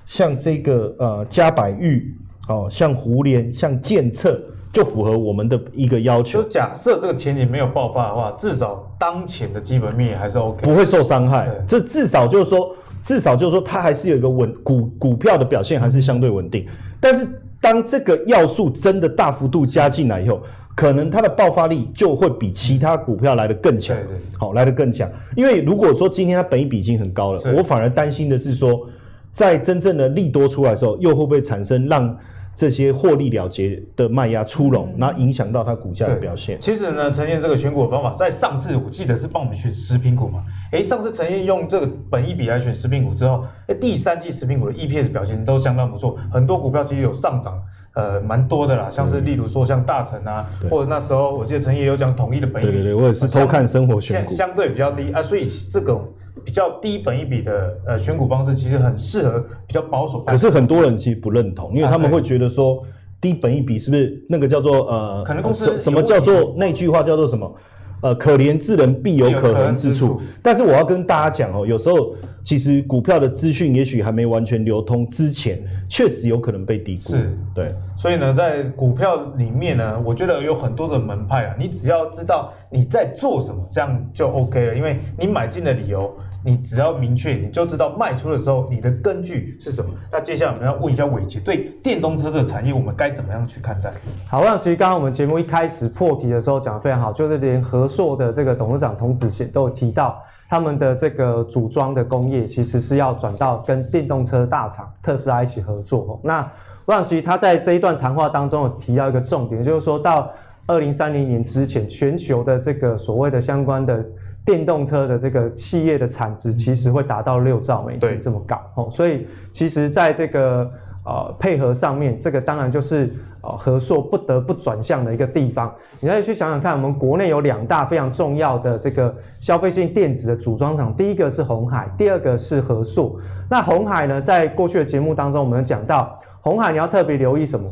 [0.07, 4.41] 像这个呃嘉百玉，哦，像胡联、像建策，
[4.73, 6.41] 就符合我们的一个要求。
[6.41, 11.47] 就假设这个前景没有爆发的话，至少当前的基本面还是 OK，不会受伤害。
[11.67, 16.65] 这至少就是说，至少就是说，它还是有一个稳股股票的表现还是相对稳定。
[16.99, 17.25] 但是
[17.61, 20.41] 当这个要素真的大幅度加进来以后，
[20.75, 23.95] 可能它的爆发力就会比其他股票来得更强。
[23.95, 25.07] 对对，好，来得更强。
[25.35, 28.87] 因为如果说今天它本益比已经很高了，我反而担心的是说，
[29.31, 32.17] 在真正的利多出来的时候，又会不会产生让
[32.55, 36.57] 这些获利了结的卖压出笼，那、嗯、影响到它股价的表现。
[36.61, 40.43] 其实呢，呈现这个选股的方法，在上次我记得是帮我们选食品股嘛。
[40.71, 47.59] 哎，上次呈现用这个本益比来选食品股之后，哎，第三季食品股的 EPS 表现都相当不错，很多股票其实有上涨，
[47.95, 48.89] 呃，蛮多的啦。
[48.89, 52.71] 像是例如说像大成啊，嗯、或者那时候我记得陈也有讲统一的本益比。
[52.71, 55.99] 对对对，我也是偷看生活选股，相，相对比较低啊，所以这个。
[56.45, 60.23] 比较低本一比的呃选股方式，其实很适合比较保守。
[60.23, 62.83] 可是很多人其实不认同，因为他们会觉得说
[63.21, 67.55] 低本一笔是不是那个叫做呃，可能公司什什么叫做那句话叫做什么？
[68.01, 70.19] 呃，可怜之人必有可恨之处。
[70.41, 77.13] 但是我要跟大家讲哦，有时候其实股票的资讯也许还没完全流通之前，确实有可能被低估。
[77.13, 77.73] 是，对。
[77.95, 86.13] 所以呢，在股票里面呢，我觉得有很多的门派啊，你只要知道你在做什么，这样就 OK 了，因为你买进的理由。
[86.45, 89.89] 你只要明确，你就知道卖出的时候你的根据是什么。
[90.11, 93.89] 那接下来我们要问一下伟杰，对电动车这个产业，我们该怎么样去看待？
[94.29, 106.19] 好，那其实刚刚我们节目一开始破题的时候讲得非常好，就是连和硕的这个董事长童子贤都有提到，他们的这个组装的工业其实是要转到跟电动车大厂特斯拉一起合作。
[106.23, 106.45] 那
[106.85, 110.29] 我想其实他在这一段谈话当中有提到一个重点，就是说到
[110.65, 114.03] 二零三零年之前，全球的这个所谓的相关的。
[114.45, 120.69] 电动车的这个企业的产值其实会达到六兆美金这么高哦，所以其实在这个
[121.05, 125.73] 呃配合上面，这个当然就是呃和硕不得不转向的一个地方。
[126.01, 133.17] 你可以去想想看，我们国内有两大非常重要的这个消费性电子的组装厂，第一个是红海，第二个是和硕。
[133.49, 137.71] 那红海呢，在过去的节目当中，我们有讲到红海，你要特别留意什么？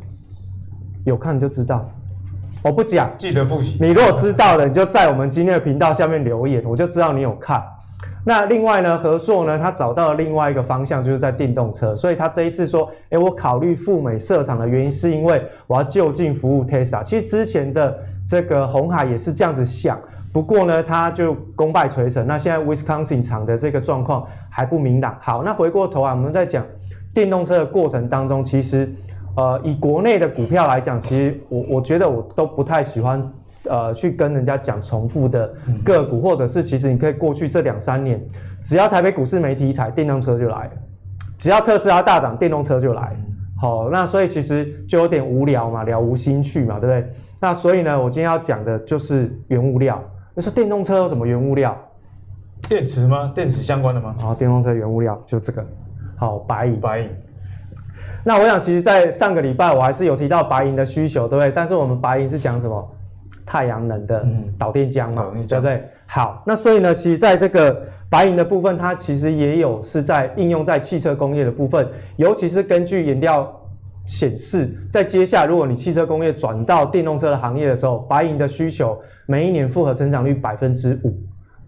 [1.04, 1.90] 有看就知道。
[2.63, 3.78] 我不讲，记得复习。
[3.82, 7.60] 你如果知道的，你就在我们今天的频道下面留言，我就知道你有看。
[8.24, 11.95] 那另外呢，和硕呢，他找到了另外一个方向，就是在电动车。
[11.95, 17.04] 所以他这一次说，诶，我考虑赴美设厂的原因，是因为我要就近服务 Tesla。
[17.04, 17.97] 其实之前的
[18.28, 20.00] 这个红海也是这样子想，
[20.32, 22.28] 不过呢，他就功败垂成。
[22.28, 25.17] 那现在 Wisconsin 厂的这个状况还不明朗。
[25.19, 26.63] 好，那回过头啊，我们在讲
[27.12, 28.93] 电动车的过程当中，其实。
[29.36, 33.32] 呃，以国内的股票来讲，其实我我觉得我都不太喜欢，
[33.70, 38.22] 呃，去跟人家讲重复的个股，或者是其实你可以过去这两三年，
[38.62, 40.70] 只要台北股市没题材，电动车就来；
[41.38, 43.15] 只要特斯拉大涨，电动车就来。
[43.58, 47.13] 好，那所以其实就有点无聊嘛，了无兴趣嘛，对不对？
[47.39, 50.04] 那所以呢，我今天要讲的就是原物料。
[50.34, 51.78] 你说电动车有什么原物料？
[52.67, 53.32] 电池吗？
[53.34, 54.15] 电池相关的吗？
[54.20, 55.65] 好，电动车原物料就这个。
[56.17, 56.80] 好，白银。
[56.80, 57.10] 白银。
[58.24, 61.52] 那我想，其实，在上个礼拜，我还是有提到白银的需求，对不对？
[61.56, 62.92] 但是我们白银是讲什么？
[63.44, 64.26] 太阳能的
[64.58, 65.84] 导电浆嘛，嗯、对不对？
[66.06, 73.52] 好，那所以呢，其实在这个白银的部分，它其实也有是在应用在汽车工业的部分，尤其是根据研调
[74.06, 81.14] 显示，在接下来，如果你汽车工业转到电动车的行业的时候，白银的需求每一年复合成长率百分之五，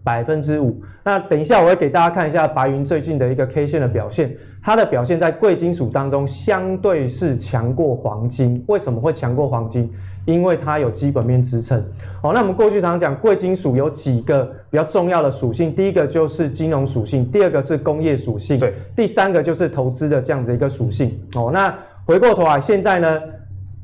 [0.03, 0.81] 百分之五。
[1.03, 4.35] 那等一下，我会给大家看一下白云最近的一个 K 线的表现。
[4.61, 9.91] 它的表现在贵金属当中相对是强过黄金，为什么会强过黄金？
[10.25, 11.83] 因为它有基本面支撑。
[12.21, 21.19] 好，那我们过去常常讲贵金属有几个比较重要的属性，第一个就是金融属性，第二个是工业属性，对，第三个就是投资的这样子一个属性。
[21.35, 23.21] 哦，那回过头来，现在呢，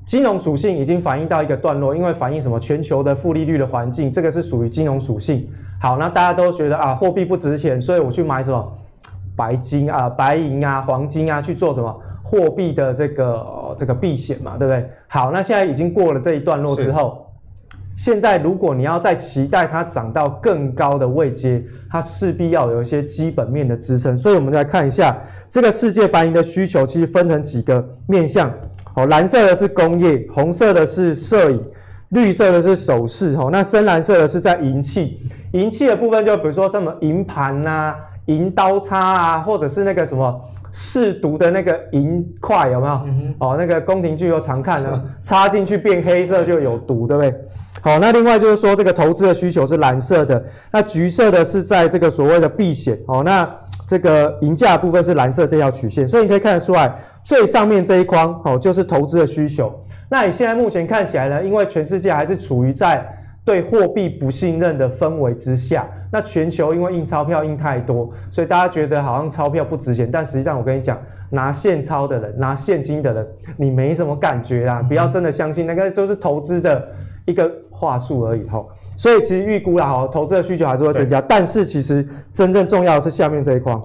[0.06, 2.58] 金融属性已经反映到一个段落，因为反映什么？
[2.58, 5.46] 全球的负利率的环境，这个是属于金融属性。
[5.80, 8.74] 好，那大家都觉得啊，货币不值钱，所以我去买什么？
[9.36, 14.86] 白金啊、白银啊、黄金啊，去做什么货币的这个、呃、这个避险嘛，对不对？
[15.08, 17.26] 好，那现在已经过了这一段落之后，
[17.98, 24.18] 现在如果你要再期待它涨到更高的位阶，它势必要有一些基本面的支撑。
[24.18, 28.52] 所以，我们来看一下这个世界白银的需求，其实分成几个面向。
[28.96, 31.63] 哦，蓝色的是工业，红色的是摄影，
[32.10, 33.36] 绿色的是首饰。
[33.38, 37.96] 哦，那深蓝色的是在银器，银器的部分就比如说什么银盘呐。
[38.26, 40.40] 银刀叉啊，或者是那个什么
[40.72, 42.94] 试毒的那个银块，有没有？
[43.08, 47.34] 嗯、哦，那个宫廷剧又常看的， 插进去变黑色就有毒，对不对？
[47.82, 52.96] 好，那另外就是说，这个投资的需求是蓝色的，那橘色的是在这个所谓的避险。
[53.08, 53.50] 哦，那
[53.88, 59.74] 这个银价的部分是蓝色这条曲线，所以你可以看得出来，最上面这一框哦，就是投资的需求。
[60.08, 63.04] 那你现在目前看起来呢，因为全世界还是处于在
[63.50, 70.96] 对货币不信任的氛围之下，那全球因为印钞票印太多，所以大家觉得好像钞票不值钱，但实际上我跟你讲，
[71.32, 76.90] 拿现钞的人，拿现金的人，你没什么感觉啦，不要真的相信那个就是投资的
[77.26, 78.70] 一个话术而已吼。
[78.96, 83.84] 所以其实预估啦哈，投资的需求还是会增加，但是其实真正重要的是下面这一框，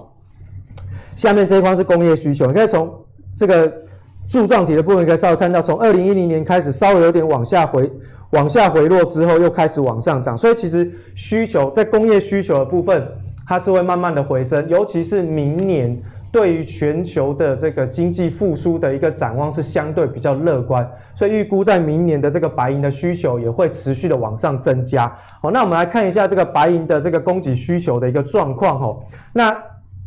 [1.15, 2.93] 下面这一框是工业需求，你可以从
[3.35, 3.81] 这个。
[4.27, 7.87] 柱状体的部分可以稍微看到，从二零一零年开始稍微有点往下回，
[8.31, 13.07] 往下回落之后又开始往上涨，所以其实需求在工业需求的部分，
[13.47, 15.97] 它是会慢慢的回升，尤其是明年
[16.31, 25.07] 对于全球的这个经济复苏的一个展望是相对比较乐观，所以预估在明年的这个白银的需求也会持续的往上增加。
[25.41, 28.97] 好，那我们来看一下这个白银的这个供给需求的一个状况哈，
[29.33, 29.57] 那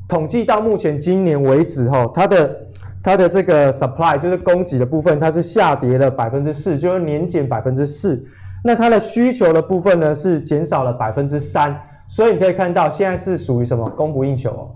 [0.06, 2.54] 统计到目前今年为止哈，它的。
[3.02, 8.22] 它的这个 supply 就是供给的部分，它是下跌了百分之四，就是年减百分之四。
[8.64, 11.74] 那它的需求的部分呢，是减少了百分之三。
[12.08, 13.88] 所以你可以看到，现在是属于什么？
[13.90, 14.70] 供不应求哦，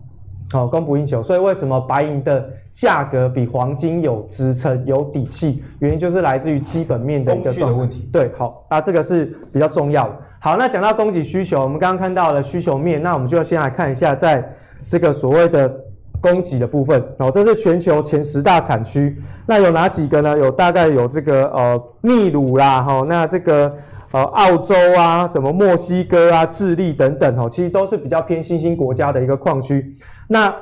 [0.53, 1.21] 好，供不应求。
[1.23, 5.63] 所以为什么白银的价格比黄金有支撑、有底气？
[5.81, 7.89] 原因就是来自于基本面的一个状况。
[7.89, 8.09] 供需的问题。
[8.13, 10.17] 对，好，那这个是比较重要的。
[10.39, 14.49] 好，那讲到供给需求，我们刚刚看到了需求面，那我们就要先来看一下，在
[14.87, 15.75] 这个所谓的。
[16.23, 20.39] 供给的部分哦，这是全球前十大产区，那有哪几个呢？
[20.39, 23.75] 有大概有这个呃秘鲁啦，哈，那这个
[24.13, 29.93] 呃澳洲啊，什么墨西哥啊、智利等等哦，其实都是比较偏新兴国家的一个矿区。
[30.29, 30.55] 那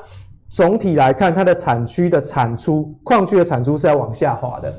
[0.48, 4.74] 总体来看，它的产区的产出，矿区的产出是要往下滑的。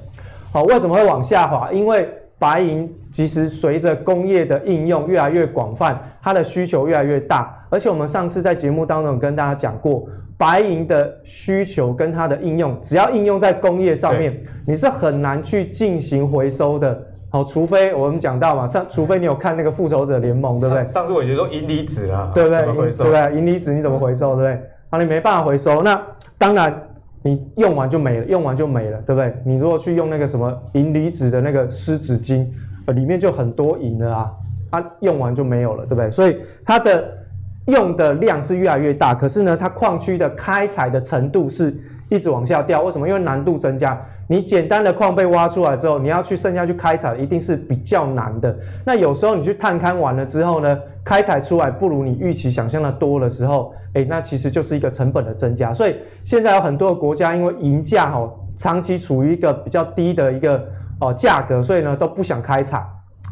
[0.51, 1.71] 好，为什么会往下滑？
[1.71, 10.07] 因为白银其实随着工业的应用越来越广泛，它的需求越来越大，而且我们上次在节目当中跟大家讲过。
[10.41, 16.99] 白银的需求跟它的应用，只要应用在工业上面，你是很难去进行回收的。
[17.29, 20.83] 好，除非我们讲到嘛，上除非你有看那个复仇者联盟，对不对？
[20.85, 22.59] 上次我觉得说银离子啊，对不对？
[22.63, 23.37] 对不对？
[23.37, 24.35] 银离子你怎么回收？
[24.35, 24.67] 对不对？
[24.89, 26.01] 啊，你没办法回收，那
[26.39, 26.75] 当然
[27.21, 29.31] 你用完就没了，用完就没了，对不对？
[29.45, 32.47] 你如果去用那个什么银离子的那个湿纸巾，
[32.87, 34.31] 呃，里面就很多银了啊，
[34.71, 36.09] 啊，用完就没有了，对不对？
[36.09, 37.20] 所以它的。
[37.67, 41.75] 用的量是越来越大，可是呢，它矿区的开采的程度是
[42.09, 42.81] 一直往下掉。
[42.81, 43.07] 为什么？
[43.07, 43.99] 因为难度增加。
[44.27, 48.57] 你简单的矿被挖出来之后，你要去剩下去开采，一定是比较难的。
[48.85, 55.73] 那有时候你去探勘完了之后呢，开采出来不如你预期想象的多的时候，诶，那其实就是一个成本的增加。
[55.73, 60.65] 所以现在有很多的国家因为银价哦长期处于一个比较低的一个
[61.01, 62.81] 哦价格，所以呢都不想开采。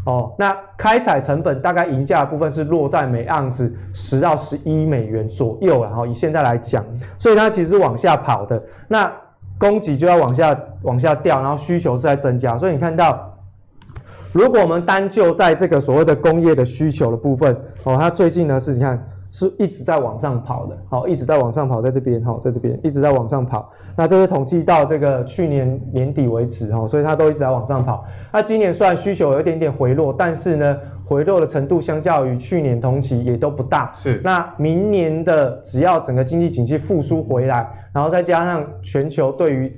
[0.05, 6.83] 哦，那开采成本大概银价的部分是落在每盎司十到十一美元左右，然后以现在来讲，
[7.17, 8.61] 所以它其实往下跑的。
[8.87, 9.11] 那
[9.57, 12.57] 供给就要往下往下掉，然后需求是在增加。
[12.57, 13.37] 所以你看到，
[14.31, 19.03] 如果我们单就在这个所谓的工业的需求的部分，哦，它最近呢是你看。
[19.31, 23.71] 是一直在往上跑的，好，一直在往上跑，在这边，哈，在这边一直在往上跑。
[23.95, 28.03] 那这是统计到这个去年年底为止，哈，所以它都一直在往上跑。
[28.33, 33.91] 那今年虽然需求有一点点回落，但是呢，回落的程度相较于去年同期也都不大。
[33.93, 34.19] 是。
[34.23, 39.71] 那明年的只要整个经济景气复苏回来，然后再加上全球对于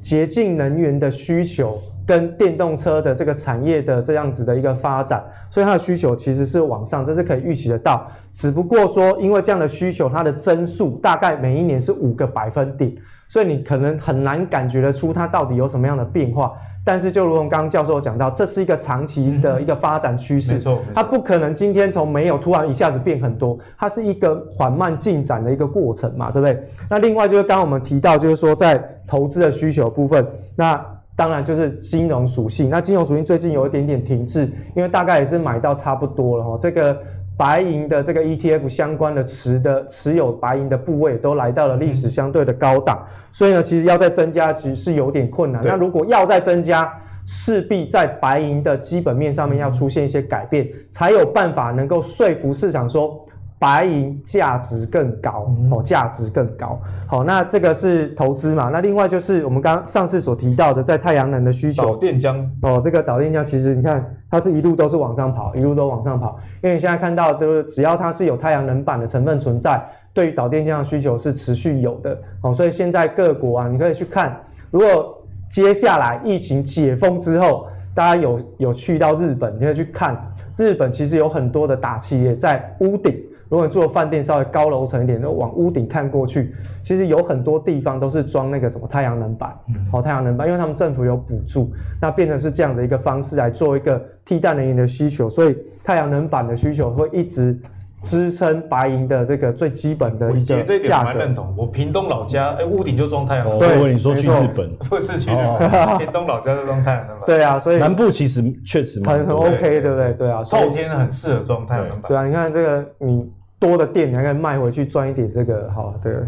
[0.00, 1.78] 洁净能源的需求。
[2.06, 8.06] 跟电动车的这个产业的这样子的一个发展，所以它的需求其实是往上，这是可以预期得到。
[8.32, 12.94] 只不过说，因为这样的需求，它的增速大概每一年是五个百分点，
[13.28, 16.52] 所以你可能很难感觉得出它到底有什么样的变化。
[16.86, 20.60] 但是就如同刚刚教授讲到，这是一个长期的一个发展趋势，
[20.94, 26.62] 它不可能今天从没有突然一下子变很多，它是一个缓慢进展的一个过程嘛，对不对？
[26.90, 30.93] 那另外就是刚刚我们提到，就是说在投资的需求部分，那。
[31.16, 36.58] 当然就是金融属性，那金融属性最近有一点点停滞，因为大概也是买到差不多了哈。
[36.60, 36.96] 这个
[37.36, 45.62] 白银的这个 ETF 相关的持的持有白银的部位都来到了历史相对的高档，所以呢，其实要再增加其实是有点困难。
[45.64, 46.92] 那如果要再增加，
[47.26, 53.23] 势必在白银的基本面上面要出现一些改变，才有办法能够说服市场说。
[53.64, 56.78] 白银价值更高哦，价值更高。
[57.06, 58.68] 好，那这个是投资嘛？
[58.70, 66.38] 那另外就是我们刚刚上次所提到的，在太阳能的需求，导电浆哦，这个导电浆其实你看它是一路都是往上跑，一路都往上跑。
[66.62, 72.52] 因为你现在看到都是只要它是有太阳能板的成分存在，对于导电浆的需求是持续有的哦。
[72.52, 74.38] 所以现在各国啊，你可以去看，
[74.70, 80.22] 如果接下来疫情解封之后，大家有有去到日本，你可以去看
[80.58, 83.18] 日本，其实有很多的大企业在屋顶。
[83.48, 89.54] 如果你住的饭店稍微高楼层一点，就往屋顶看过去，其实有很多地方都是装那个什么太阳能板，
[89.90, 97.58] 好、太阳能板，因为他们政府有补助，那变成是这样的一个方式来做一个替代能源的需求，所以太阳能板的需求会一直。
[98.04, 100.60] 支撑白银的这个最基本的一个价格。
[100.60, 101.54] 我这一点蛮认同。
[101.56, 103.58] 我屏东老家，哎，屋顶就装太阳能。
[103.58, 107.26] 对，你说去日本， 不是去日本， 屏东老家就装太阳能板。
[107.26, 110.12] 对啊，所以南部其实确实很很 OK，对不对？
[110.12, 112.08] 对啊，后天很适合装太阳能板。
[112.08, 116.26] 对啊，你看这个，你多的电，你还可以卖回去赚一点这个好的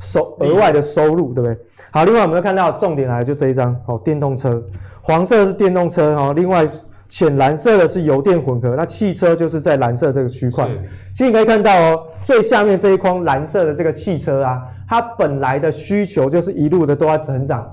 [0.00, 1.58] 收额外的收入，对不对？
[1.90, 4.62] 好，另外我们看到重点来就这一张，好，电动车，
[5.02, 6.66] 黄色是电动车，哈，另外。
[7.08, 10.68] 浅蓝色的是油电混合，那汽车就是在蓝色这个区块。
[11.14, 17.66] 其实你可以看到哦，最下面这一框蓝色的这个汽车啊，它本来的需求就是一路的都在成长，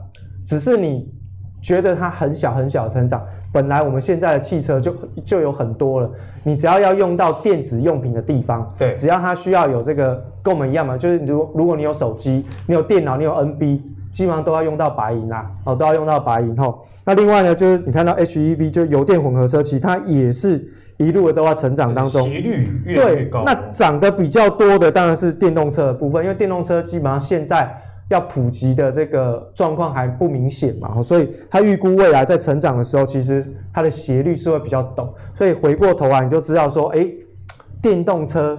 [0.45, 1.11] 只是你
[1.61, 3.21] 觉得它很小很小的成长。
[3.51, 4.95] 本来我们现在的汽车就
[5.25, 6.09] 就有很多了，
[6.43, 13.81] 你只要要用到电子用品的地方，对，只要它需要有这个跟我们一样嘛，就是如如果你有手机，你有电脑，你有 NB。
[14.15, 16.85] 基本上都要用到白银啦，哦，都要用到白银吼。
[17.03, 23.43] 那另外呢，就是你看到 HEV 就油电混合车，其实它也是一路的都在成长当中，斜率越高。
[23.43, 27.69] 对，那涨得比较多的当然是电动车的部分，因为电动车基本上现在
[28.07, 35.09] 要普及的这个状况还不明显嘛，所以它预估未来在成长的时候，其实它的斜率是会比较陡。
[35.33, 37.05] 所以回过头来你就知道说，哎，
[37.81, 38.57] 电动车，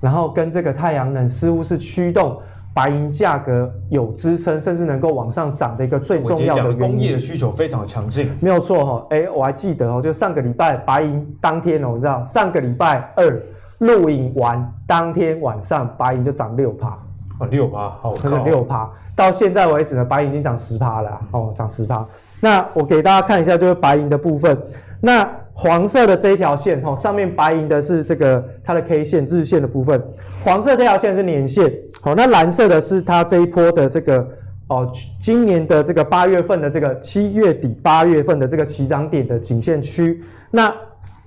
[0.00, 2.40] 然后跟这个太阳能似乎是驱动。
[2.78, 6.78] 白银价格有支撑，甚至能够往上涨的一个最重要的原因。
[6.78, 9.06] 工业的需求非常的强劲，没有错哈。
[9.10, 13.42] 哎，我还记得哦，就上个礼拜白银当天哦，你知道上个礼拜二
[13.78, 16.96] 录影完当天晚上白银就涨六趴，
[17.40, 18.88] 哦，六趴，好，可能六趴。
[19.16, 22.06] 到现在为止呢，白银已经涨十趴了，哦，涨十趴。
[22.40, 24.56] 那我给大家看一下，就是白银的部分，
[25.00, 25.28] 那。
[25.60, 30.00] 黄色的这一条线，哈，上面白银的是这个它的 K 线日线的部分，
[30.40, 31.68] 黄色这条线是年线，
[32.00, 34.24] 好，那蓝色的是它这一波的这个
[34.68, 34.88] 哦，
[35.20, 40.72] 今年的这个八月份的这个七月底八月份的这个起涨点的颈线区，那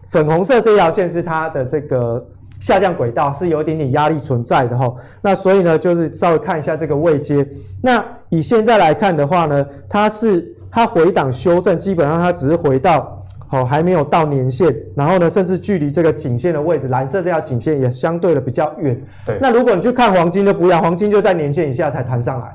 [0.09, 2.25] 粉红色这条线是它的这个
[2.61, 7.45] 下降轨道，是有一点点压力存在的哈，那所以呢，就是稍微看一下这个位阶，
[7.81, 13.17] 那以现在来看的话呢，它是它回档修正，基本上它只是回到。
[13.51, 18.97] 好，还没有到年线，然后呢，甚至距离这个颈线的位置，蓝色这条颈线也相对的比较远。
[19.25, 22.49] 对，那如果你去看黄金就不一样，黄金就在年线以下才弹上来。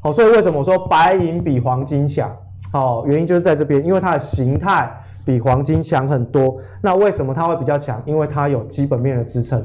[0.00, 2.34] 好，所以为什么我说白银比黄金强？
[2.72, 4.90] 好，原因就是在这边，因为它的形态
[5.22, 6.56] 比黄金强很多。
[6.80, 8.02] 那为什么它会比较强？
[8.06, 9.62] 因为它有基本面的支撑。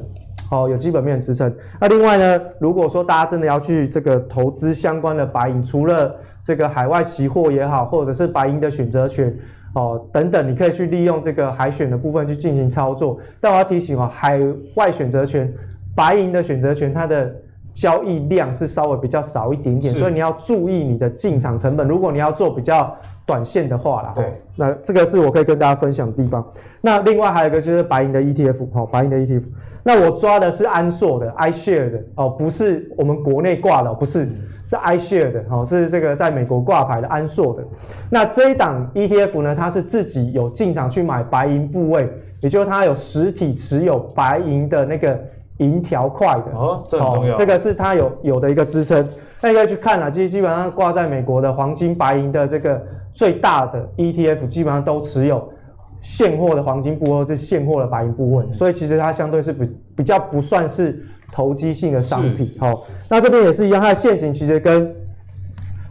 [0.50, 1.50] 好，有基本面的支撑。
[1.80, 9.34] 那另外呢，如果说大家真的要去这个投资相关的白银，除了这个海外期货也好，或者是白银的选择权。
[9.74, 13.18] 哦，等等，你可以去利用这个海选的部分去进行操作。
[13.40, 14.40] 但我要提醒哦，海
[14.74, 15.52] 外选择权、
[15.94, 17.34] 白银的选择权，它的
[17.72, 21.86] 交易量是稍微比较少一点点，所以你要注意你的进场成本。
[21.88, 26.44] 如果你要做比较短线的话啦，对，那这个是我可以跟大家分享的地方。
[26.80, 29.42] 那另外还有一个就是白银的 ETF，哦，白银的 ETF。
[29.82, 34.28] 那我抓的是安硕的 iShare 的哦，不是我们国内挂的，不是，
[34.64, 37.62] 是 iShare 的哦，是这个在美国挂牌的安硕的。
[38.10, 42.08] 那这一档 ETF 呢，它是自己有进场去买白银部位，
[42.40, 45.20] 也就是它有实体持有白银的那个
[45.58, 49.06] 银条块的哦，这很重要，哦，这个是它有有的一个支撑。
[49.42, 55.46] 那你可以去看啊，基基本上挂在美国的黄金白银的这个最大的 ETF，基本上都持有。
[56.00, 62.54] 现货的黄金部位，这是现货的白银部位，所以其实它相对是比比较不算是投机性的商品。
[62.58, 64.94] 好，那这边也是一样，它的线型其实跟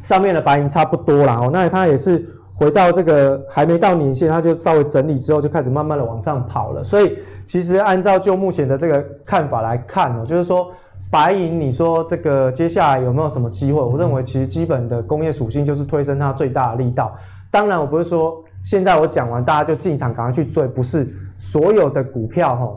[0.02, 1.40] 上面的白银差不多啦。
[1.42, 6.84] 哦，那它也是回到这个还没到年线，它就稍微整理之后就开始慢慢的往上跑了。
[6.84, 10.72] 所以其实按照就目前的这个看法来看呢，就是说
[11.12, 13.82] 白银，你说这个接下来有没有什么机会？
[13.82, 17.16] 我认为其实基本的工业属性就是推升它最大的力道。
[17.52, 18.44] 当然，我不是说。
[18.66, 22.72] 现在我讲完，大家就进场赶快去追，不是所有的股票哈，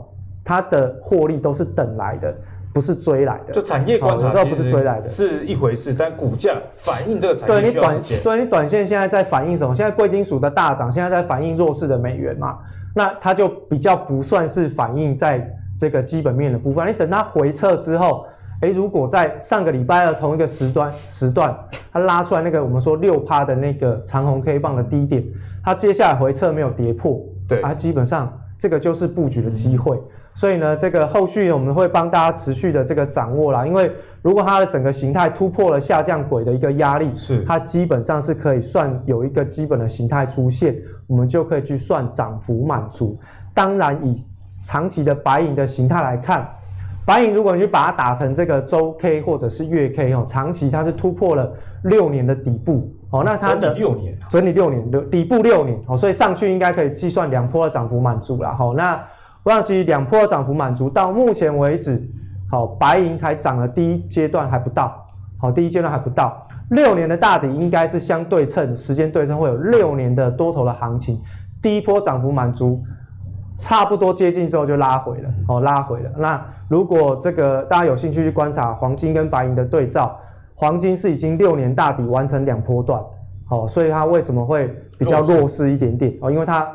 [0.47, 2.33] 它的获利都是等来的，
[2.73, 3.51] 不是追来的。
[3.51, 9.75] 就产业观察，知道不是追来的，是一回事，但股价反映这个产业对你短，对你短线现在在反映什么？
[9.75, 12.59] 现在贵金属的大涨，现在在反映弱势的美元嘛？
[12.95, 16.87] 那它就比较不算是反映在这个基本面的部分。
[16.87, 18.25] 你等它回撤之后。
[18.61, 21.55] 诶，如果在上个礼拜的同一个时段时段，
[21.93, 25.23] 它拉出来那个我们说六趴的那个长红 K 棒的低点，
[25.63, 29.95] 它接下来回撤没有跌破，对，啊，基本上这个就是布局的机会。
[29.95, 30.03] 嗯、
[30.37, 33.65] 所以呢，这个后续我们会帮大家持续的这个掌握啦。
[33.65, 40.77] 因为如果它的整个形态突破了下降轨的一个压力，是它基本上是可以算有一个基本的形态出现，
[41.07, 43.19] 我们就可以去算涨幅满足。
[43.51, 44.23] 当然，以
[44.63, 46.47] 长期的白银的形态来看。
[47.03, 51.51] 白银如果你去把它打成这个周 K 或者是月 K 哦，长期它是突破了
[51.85, 58.73] 六年的底部哦，那它的六年，整理六年的底部六年哦，所以上去应该可以计算两波的涨幅满足了哈。
[58.75, 59.01] 那
[59.47, 62.05] 我想其实两波的涨幅满足到目前为止，
[62.51, 66.45] 好，白银才涨了第一阶段还不到，好，第一阶段还不到。
[66.71, 71.17] 六年的大底应该是相对称，时间对称会有六年的多头的行情，
[71.61, 72.83] 第一波涨幅满足，
[73.57, 76.11] 差不多接近之后就拉回了，哦，拉回了。
[76.17, 80.19] 那如果这个大家有兴趣去观察黄金跟白银的对照，
[80.55, 83.01] 黄金是已经六年大底完成两波段，
[83.49, 84.67] 哦，所以它为什么会
[84.99, 86.13] 比较弱势一点点？
[86.19, 86.69] 哦，因为它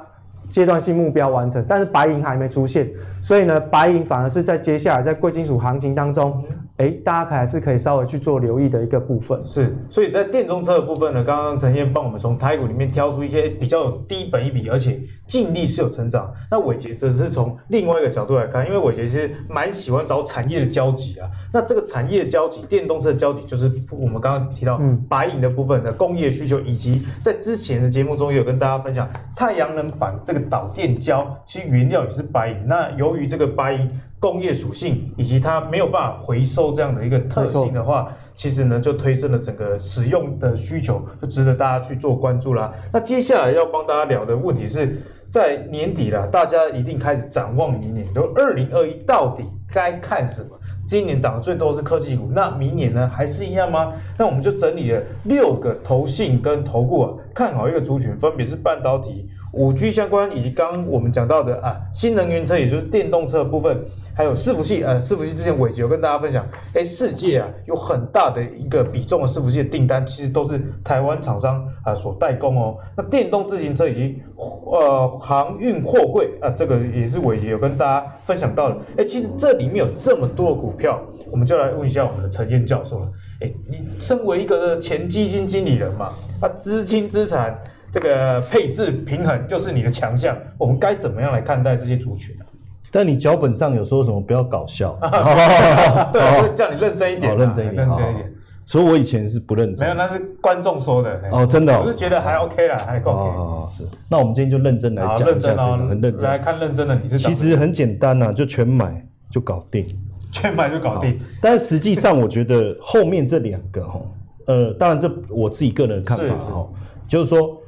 [0.53, 2.87] 阶段性目标完成，但是白银还没出现，
[3.23, 6.45] 所以呢，白银反而是在接下来在贵金属行情当中。
[6.79, 9.41] 哎，大家还是可以稍微去做留意的一个部分。
[9.47, 16.33] 是，所以在电动车的部分呢，刚刚陈燕帮我们从台股里面挑出一些比较低本一比，而且净利是有成长。
[16.51, 21.29] 那伟杰则是从另外一个角度来看，因为伟杰其实蛮喜欢找产业的交集啊。
[21.53, 32.57] 那这个产业的交集，电动车的交集，就是我们刚刚提到白银的部分的工业需求，以及在之前的节目中也有跟大家分享，太阳能板这个导电胶，其实原料也是白银。
[32.67, 33.91] 那由于这个白银。
[34.23, 42.73] 工业属性以及它没有办法回收这样的一个特性的话，其实呢就推升了整个使用的需求，就值得大家去做关注啦。
[42.93, 50.51] 那接下来要帮大家聊的问题是在年底了，大家一定开始展望明年，就二零二一到底该看什么？
[50.87, 53.93] 今年涨的最多是科技股，那明年呢还是一样吗？
[54.17, 59.29] 那我们就整理了六个投信跟投顾，看好一个族群，分别是半导体。
[59.53, 63.85] 五 G 相关以及刚刚我们讲到的啊，新能源车，也就是电动车的部分，
[64.15, 72.79] 还有伺服器，呃，伺服器之前伟杰有跟大家分享，哎，世界啊有很大的一个比重的伺服器的订单，其实都是台湾厂商啊所代工哦。
[72.97, 78.77] 那电动自行车以及呃航运货柜啊，这个也是伟杰有跟大家分享到的。
[78.97, 80.99] 哎，其实这里面有这么多股票，
[81.31, 83.09] 我们就来问一下我们的陈燕教授了。
[83.43, 87.55] 哎，你身为一个前基金经理人嘛，啊，资金资产。
[87.93, 92.45] 这个配置平衡就是你的强项，我们该怎么样来看待这些族群呢？
[92.91, 94.99] 但你脚本上有说什么不要搞笑，
[96.13, 98.33] 对，我会叫你认真一点，认真一点，认真一点。
[98.65, 103.11] 所以我以前是不认真，没有，那是观众说的哦，真的，我是觉得还 OK 啦，还 OK。
[103.11, 103.83] 哦，是。
[104.09, 107.19] 那我们今天就认真来讲一下这个，很认真来看认真的你是。
[107.19, 109.87] 其实很简单呐，就全买就搞定，
[110.31, 111.19] 全买就搞定。
[111.41, 114.01] 但实际上我觉得后面这两个哈，
[114.47, 116.69] 呃，当然这我自己个人的看法 哈，
[117.09, 117.59] 就是说。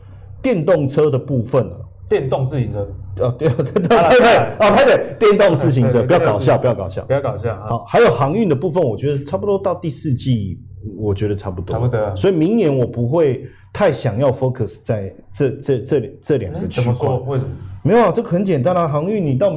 [0.44, 1.76] 电动车的部分啊，
[2.06, 2.86] 电动自行车，
[3.20, 7.56] 哦，对对对对，哦，对对，电动自行车，不要搞笑，不要搞笑，不要搞笑。
[7.66, 10.60] 好，还有航运的部分，我觉得差不多到第四季，
[10.98, 12.14] 我觉得差不多，差不多。
[12.14, 16.82] 所以明年我不会太想要 focus 在这这这这两个区块。
[16.82, 17.18] 怎么说？
[17.26, 17.50] 为什么？
[17.82, 19.54] 没有啊，这很简单啊，航运你到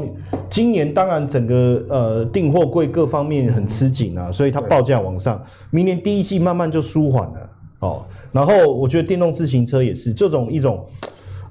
[0.49, 7.49] 今年当然整个呃订货柜各方面很吃紧啊，所以它报价往上，明年第一季慢慢就舒缓了。
[7.79, 10.85] 哦，然后我觉得电动自行车也是这种一种，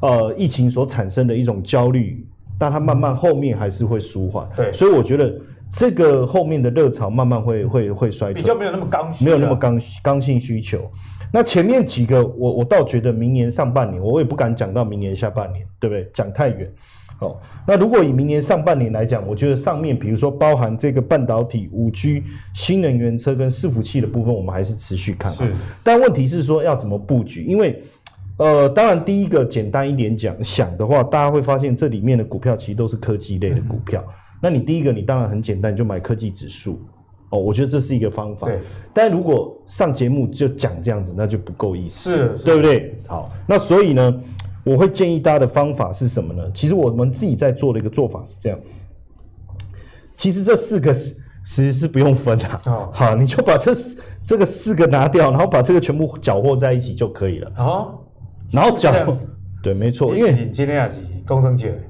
[0.00, 2.26] 呃，疫情所产生的一种焦虑，
[2.58, 4.48] 但它慢慢后面还是会舒缓。
[4.56, 5.32] 对，所以我觉得
[5.70, 10.90] 这个后面的热潮慢慢会会会衰退，比较没有那么刚需，没有那么刚刚性需求。
[11.32, 16.08] 那前面几个，我我倒觉得明年上半年，我也不敢讲到明年下半年，对不对？
[16.12, 16.72] 讲太远。
[17.18, 17.34] 哦，
[17.66, 25.32] 那如果以明年上半年来讲，我觉得上面比如说包含这个半导体、五 G、新能源车跟伺服器的部分，我们还是持续看。
[25.32, 25.50] 是，
[25.82, 27.42] 但问题是说要怎么布局？
[27.44, 27.82] 因为，
[28.36, 34.04] 呃，当然第一个简单一点讲，想的话，大家会发现这里面的股票其实都是科技类的股票。
[34.06, 36.82] 嗯、那你第一个，你当然很简单，你就买科技指数。
[37.30, 38.46] 哦，我觉得这是一个方法。
[38.46, 38.58] 对。
[38.92, 42.94] 但如果上节目就讲这样子，那就不够意思，是，对不对？
[43.06, 44.20] 好，那所以呢？
[44.66, 46.42] 我会建议大家的方法是什么呢？
[46.52, 48.58] 其实我们自己在做的一个做法是这样。
[50.16, 51.14] 其实这四个是
[51.44, 53.72] 其实是不用分的，哦，好，你就把这
[54.26, 57.52] 这个四个拿掉，然后把这个全部搅和在一起就可以了。
[57.58, 57.94] 哦，
[58.50, 59.16] 然后搅和，
[59.62, 61.80] 对，没错，因为你今天也是工程姐。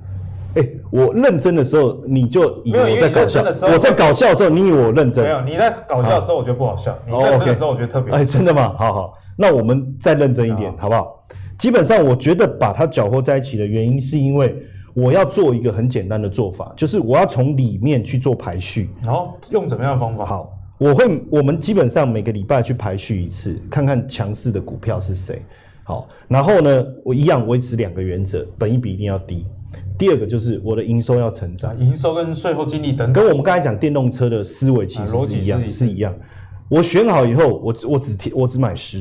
[0.56, 5.24] 哎，我认真的时候你就以为我在搞笑，我在搞笑的时候你以为我认真。
[5.24, 8.12] 没有，你在搞笑的时候我觉得不好笑，你认真的时候我觉得特别。
[8.12, 8.74] 哎，真的吗？
[8.76, 11.22] 好好，那我们再认真一点，好不好？
[11.58, 14.56] 基本上，我觉得把它搅和在一起的原因，是因为
[14.94, 18.90] 我要做一个很简单的做法，就是我要从里面去做排序。
[19.02, 20.24] 然后用怎么样的方法？
[20.26, 25.42] 好，我会，我们基本上每个礼拜去排序一次，看看强势的股票是谁。
[25.84, 29.46] 好，然后呢，我一样维持两个原则：本一比一定要低。
[29.98, 36.14] 第二个就是我的营收要成长，营收跟税后净利等等，跟我们刚才讲电动车的思维其实是一样，是一样。
[36.68, 39.00] 我选好以后，我我只我只买十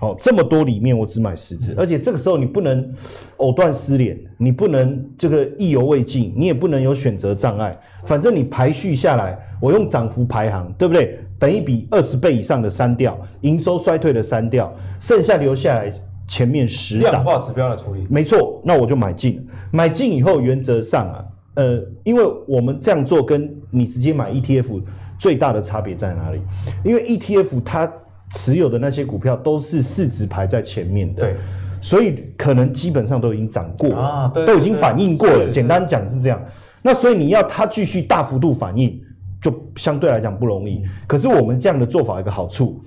[0.00, 0.06] 支。
[0.06, 2.92] 哦，这么多里面我只买十只，而且这个时候你不能
[3.36, 7.78] 藕断丝连，你不能这个意犹未尽，你也不能有选择障碍。
[8.04, 11.18] 反正你排序下来，我用涨幅排行，对不对？
[11.38, 15.90] 等一比二十倍以上的删掉，营收衰退的删掉，剩下留下来
[16.28, 18.60] 前面十档量化指标的处理，没错。
[18.62, 21.24] 那我就买进，买进以后原则上啊，
[21.54, 24.82] 呃，因为我们这样做跟你直接买 ETF
[25.18, 26.40] 最大的差别在哪里？
[26.84, 27.90] 因为 ETF 它
[28.30, 31.36] 持有的那些股票都是市值排在前面的，对，
[31.80, 35.40] 所以可能基本上都已经涨过了，啊、对对对都已经反映过了。
[35.40, 36.40] 是是简单讲是这样，
[36.82, 39.00] 那所以你要它继续大幅度反应，
[39.42, 40.82] 就相对来讲不容易。
[41.06, 42.80] 可是我们这样的做法有一个好处，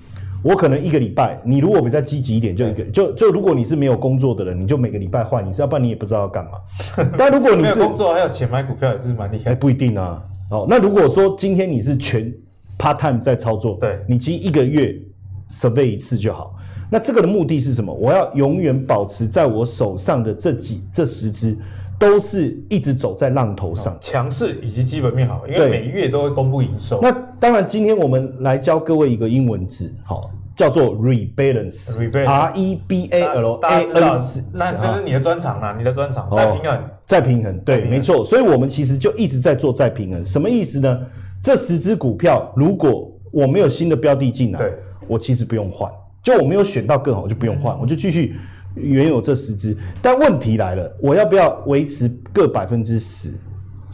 [0.44, 6.52] 我可能一个礼拜，你如果比较积极一点，就一个就就如果你是没有工作的人，你就每个礼拜换一次，要不然你也不知道要干嘛。
[7.18, 10.24] 但如果你是没有工作还有钱买股票也是蛮厉害，哎，不一定啊。
[10.52, 12.34] 哦，那如果说今天你是全
[12.78, 14.96] part time 在操作，对，你其实一个月。
[15.54, 16.56] Survey 一次就好。
[16.89, 17.93] 那这个的目的是什么？
[17.93, 21.58] 我要永远保持在我手上的这几这十只，
[21.97, 26.99] 都是一直走在浪头上，强势以及基本面好，因为每月都会公布营收。
[27.01, 34.43] 那当然，今天我们来教各位一个英文字，好，叫做 rebalance，R E B A L A N C。
[34.51, 38.24] 那这是你的专长啦，你的专长再平衡，再平衡，对，没错。
[38.24, 40.99] 所以我们其实就一直在做再平衡，什么意思呢？
[41.41, 44.74] 这十只股票，如果我没有新的标的进来，对。
[45.08, 45.91] 我其实不用换，
[46.22, 48.36] 就我没有选到更好，我就不用换，我就继续
[48.76, 49.76] 原有这十只。
[50.01, 53.34] 但问题来了，我要不要维持各百分之十？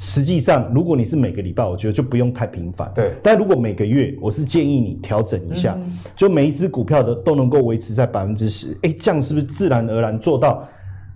[0.01, 2.89] 实际上，如果你是每个礼拜，我觉得就不用太频繁。
[2.95, 3.12] 对。
[3.22, 8.78] 但如果每个月，我是建议你调整一下，嗯、就每一只股票的都能够维持在百分之十。
[8.84, 10.66] 哎，这样是不是自然而然做到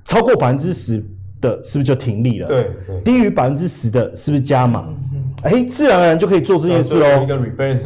[0.04, 1.02] 超过百分之十
[1.39, 2.48] 的，是不是就停利了？
[2.50, 2.72] 对。
[2.86, 4.86] 对低于百分之十的，是不是加码？
[5.12, 5.12] 嗯
[5.44, 7.28] 哎，自然而然就可以做这件事喽。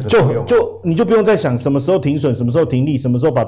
[0.06, 3.44] 就就你就不用再想什么时候停损，什么时候停利，什么时候把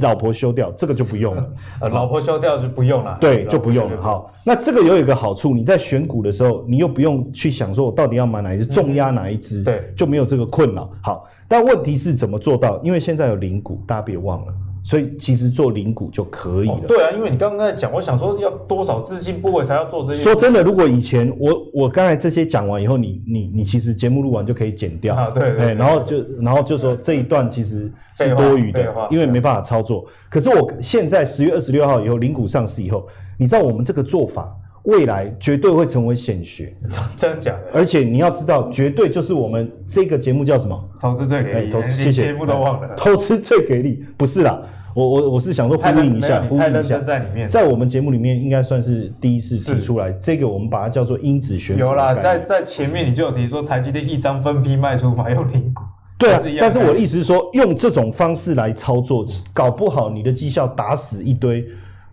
[0.00, 1.46] 老婆休掉，这个就不用了。
[1.80, 3.16] 呃，老婆休掉就不用了。
[3.20, 4.00] 对，就不用了。
[4.00, 10.90] 好，那这个有一个好处，你在选股的时候，你又不用去想说我到底要买哪一只，重压哪一只，对，就没有这个困扰。
[11.02, 12.78] 好，但问题是怎么做到？
[12.82, 14.52] 因为现在有零股，大家别忘了。
[14.84, 16.74] 所以其实做零股就可以了。
[16.74, 20.22] 哦、对啊，因为你刚刚在讲，我想说要多少资金部位才要做这些？
[20.22, 30.04] 说真的，如果以前我我刚才这些讲完以后，你你你其实节目录完就可以剪掉啊，对对，对，对，然后就然后就说这一段其实是多余的，因为没办法操作。
[30.28, 33.08] 可是我现在十月二十六号以后零股上市以后，
[33.38, 34.54] 你知道我们这个做法
[34.84, 36.74] 未来绝对会成为显学，
[37.16, 37.58] 真的假的？
[37.72, 40.90] 而且你要知道，绝对就是我们这个节目叫什么？
[41.00, 44.60] 投资最给力，投资谢谢节目都忘了，投资最给力不是啦。
[44.94, 51.80] 我我我是想说呼应一下，呼应一下，在里面，在我们节目里面应该算是第一次提出来，这个我们把它叫做因子选股。
[51.80, 55.82] 有啦，在在前面你就有提说台积电一张分批卖出嘛，有零股。
[56.16, 61.66] 对啊，但是我的意思是说，用这种方式来操作，搞不好你的绩效打死一堆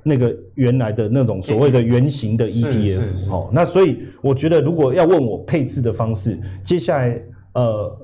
[0.04, 3.30] 那个原来的那种所谓的圆形的 ETF。
[3.30, 7.22] 哦，那所以我觉得，如果要问我配置的方式，接下来
[7.54, 7.98] 呃，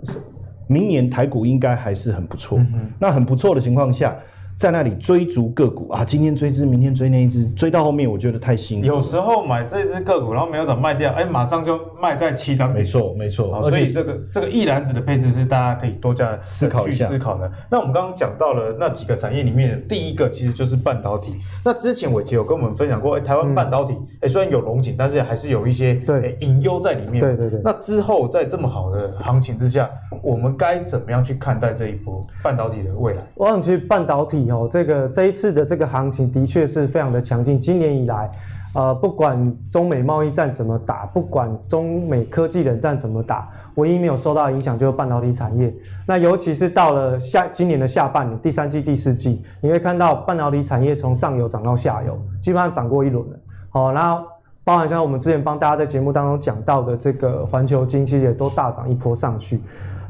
[0.67, 2.57] 明年台股应该还是很不错。
[2.59, 4.17] 嗯、那很不错的情况下。
[4.57, 8.87] 在那里追逐个股啊，今天追只，明天追那一只，追到后面我觉得太辛苦。
[8.87, 12.79] 有时候买这只个股，然后没有涨卖掉，哎，马上就卖在起涨点。
[12.79, 13.61] 没错，没错。
[13.69, 17.05] 所以这个这个一篮子的配置是大家可以多加思考一下。
[17.07, 17.51] 思考的。
[17.69, 21.35] 那我们刚刚讲到了那几个产业里面，第一个其实就是半导体。
[21.63, 27.21] 那之前伟捷有跟我们分享过，哎，台湾半导体，哎、嗯，虽然有龙井，但是还是有一些对隐忧在里面。
[27.21, 27.61] 对对对。
[27.63, 29.87] 那之后在这么好的行情之下，
[30.23, 33.21] 我们该怎么样去看待这一波半导体的未来？
[33.35, 35.27] 我想其实半导体哦，这个这。
[35.27, 37.59] 一次的这个行情的确是非常的强劲。
[37.59, 38.31] 今年以来，
[38.73, 45.73] 呃，不管中美贸易战怎么打，不管中美科技冷战怎么打，唯一没有受到影响就是半导体产业。
[46.07, 53.37] 那尤其是到了下今年的下半年，第三季、第四季，你会看到半导体产业从上游涨到下游，基本上涨过一轮了。
[53.69, 54.23] 好，然后
[54.63, 59.59] 包含像我们之前帮大家在节目当中讲到的这个环球晶，其实也都大涨一波上去。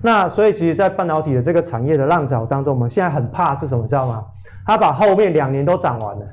[0.01, 4.23] 那所以，其实，在半导体的这个产业的浪潮当中，我们现在很怕是什么，知道吗？
[4.65, 6.25] 他把后面两年都涨完了，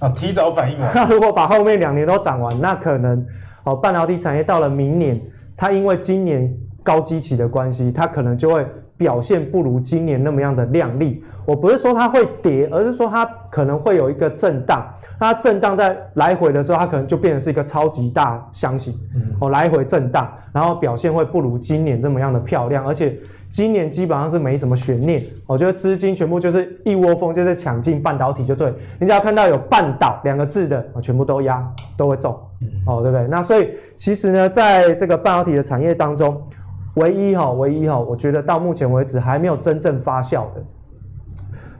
[0.00, 0.90] 啊，提早反应完。
[0.94, 3.24] 那 如果把后面两年都涨完，那可能
[3.64, 5.20] 哦，半导体产业到了明年，
[5.56, 6.52] 它因为今年
[6.82, 8.66] 高基期的关系，它可能就会
[8.96, 11.22] 表现不如今年那么样的亮丽。
[11.44, 14.86] 我不是说它会跌，而是说它可能会有一个震荡。
[15.18, 18.94] 它震荡在来回的时候，它可能就变成是一个超级大箱型，
[19.40, 23.16] 哦，来回震荡，然后表现会不如今年这么样的漂亮，而且。
[23.50, 28.74] 今年基本上是没什么悬念，我觉得资金全部就是一窝蜂，就是抢进半导体就对。
[28.98, 31.64] 你只要看到有“半导”两个字的，全部都压，
[31.96, 32.32] 都会中，
[32.84, 33.28] 哦，对不对？
[33.28, 36.42] 那所以其实呢，在这个半导体的产业当中，
[36.94, 40.62] 唯一哈，唯一哈，我觉得到目前为止还没有真正发酵的，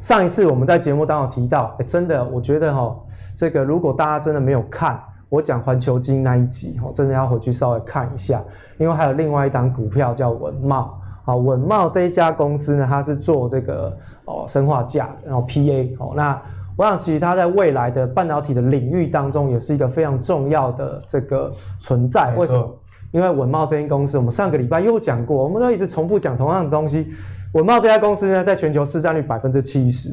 [0.01, 2.97] 上一次我们在节目当中提到，哎，真的，我觉得哈，
[3.37, 8.43] 这个如果大家真的没有看我讲环球金那一集，哈，真的要回去稍微看一下，
[8.79, 16.41] 因为还有另外一档股票叫文茂，啊，文茂这一家公司呢，它是做这个哦生化镓，然后 PA，哦，那
[16.77, 22.35] 我想其实它在未来的半导体的领域当中，也是一个非常重要的这个存在。
[22.37, 22.69] 为什么？
[23.15, 27.07] 因为稳懋这间公司，我们上个礼拜又讲过，我们都一直重复讲同样的东西。
[27.53, 30.13] 稳懋这家公司呢，在全球市占率百分之七十。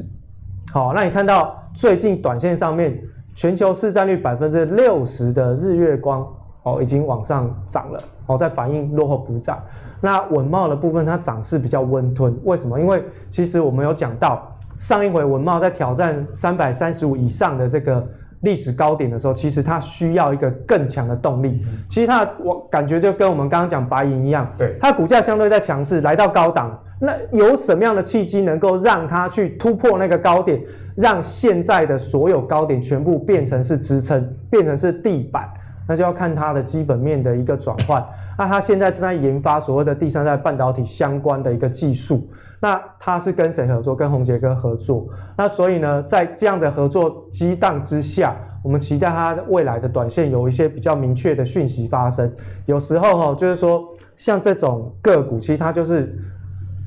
[0.72, 2.96] 好，那你看到最近短线上面，
[3.34, 6.24] 全球市占率百分之六十的日月光
[6.62, 9.60] 哦，已经往上涨了哦，在反映落后补涨。
[10.00, 12.78] 那稳懋的部分，它涨势比较温吞，为什么？
[12.78, 14.48] 因为其实我们有讲到，
[14.78, 18.06] 上一回稳懋在挑战三百三十五以上的这个。
[18.42, 21.64] 历史高点的时候，其实它需要一个更强的动力。
[21.88, 26.78] 其实它，我感觉就跟我们刚刚讲白银一样，对，它股价相对在强势，来到高档。
[27.00, 30.60] 那有什么样的契机能够让它去突破那个高点，
[30.94, 35.48] 让现在的所有高点全部变成是支撑，变成是地板？
[35.88, 38.04] 那就要看它的基本面的一个转换。
[38.38, 42.28] 那它现在正在研发所谓的第三代半导体相关的一个技术。
[42.64, 43.96] 那他是跟谁合作？
[43.96, 45.08] 跟宏杰哥合作。
[45.36, 52.32] 那所以呢，在这样的合作激荡之下，我们期待它未来的短线有一些比较明确的讯息发生。
[52.66, 53.82] 有时候哈，就是说
[54.16, 56.16] 像这种个股，其实它就是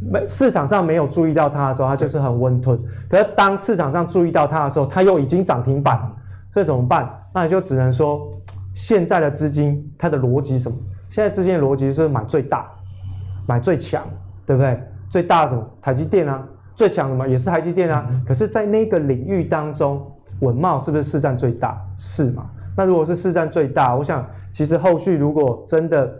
[0.10, 2.82] 没市场上没有注意到它的时候，它就是很温吞。
[3.10, 6.00] 可是当市场上注意到它的时候，它又已经涨停板，
[6.54, 7.10] 所以怎么办？
[7.34, 8.30] 那你就只能说，
[8.74, 10.78] 现在的资金它的逻辑什么？
[11.10, 12.66] 现在资金的逻辑是买最大，
[13.46, 14.02] 买最强，
[14.46, 14.82] 对不对？
[15.16, 15.66] 最大的什么？
[15.82, 16.46] 台积电啊，
[16.76, 18.06] 最强的嘛也是台积电啊。
[18.28, 20.06] 可是，在那个领域当中，
[20.42, 21.82] 稳懋是不是市占最大？
[21.98, 22.50] 是嘛？
[22.76, 26.14] 那如果是市占最大，我想其实后续如果真的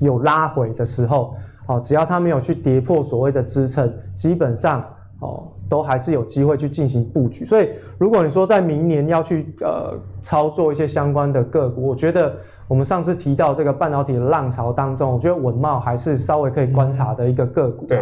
[0.00, 4.84] 有拉回的时候，哦，只要它没有去跌破所谓的支撑，基本上
[5.20, 7.46] 哦，都还是有机会去进行布局。
[7.46, 12.36] 所以，如果你说在明年要去呃操作一些相关的个股，我觉得。
[12.70, 17.84] 我们上次提到这个半导体的浪潮当中，我觉得稳懋还是稍微可以观察的一个个股。
[17.86, 18.00] 对，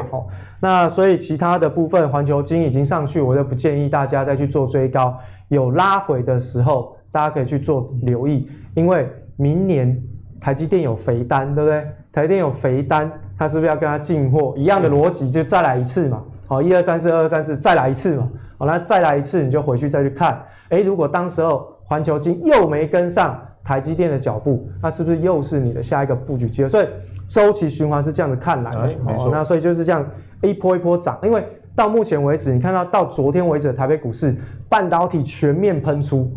[0.61, 5.17] 那所以其他的部分，环球金已经上去，我就不建议大家再去做追高。
[5.49, 9.99] 有拉回的时候，大家可以去做留意，因为明年
[10.39, 11.87] 台积电有肥单，对不对？
[12.13, 14.53] 台积电有肥单，它是不是要跟它进货？
[14.55, 16.23] 一样的逻辑，就再来一次嘛。
[16.47, 18.29] 好，一二三四，二二三四，再来一次嘛。
[18.59, 20.39] 好，那再来一次，你就回去再去看。
[20.69, 23.41] 诶，如果当时候环球金又没跟上。
[23.69, 26.71] 台积电的脚步，那是不是又是你的下一个布局机会？
[26.71, 26.89] 所以
[27.27, 29.29] 周期循环是这样子看来的，欸、没错。
[29.31, 30.03] 那所以就是这样
[30.41, 31.47] 一波一波涨，因为
[31.77, 34.35] 到目前为止，你看到到昨天为止台北股市
[34.71, 36.33] 半导体全面喷出，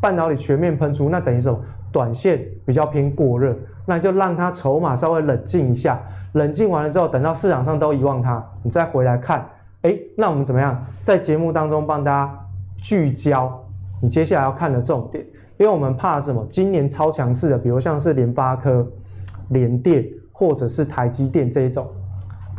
[0.00, 1.56] 半导体全面喷出，那等于什么？
[1.92, 3.56] 短线比较偏过热，
[3.86, 6.00] 那就让它筹码稍微冷静一下，
[6.32, 9.38] 冷静完了之后，等到市场上都遗忘它，你再回来看，
[9.82, 12.36] 哎、欸，那我们怎么样在节目当中帮大家
[12.76, 13.64] 聚焦
[14.02, 15.24] 你接下来要看的重点？
[15.56, 16.44] 因为我们怕什么？
[16.50, 18.86] 今年超强势的，比如像是联发科、
[19.50, 21.86] 联电或者是台积电这一种，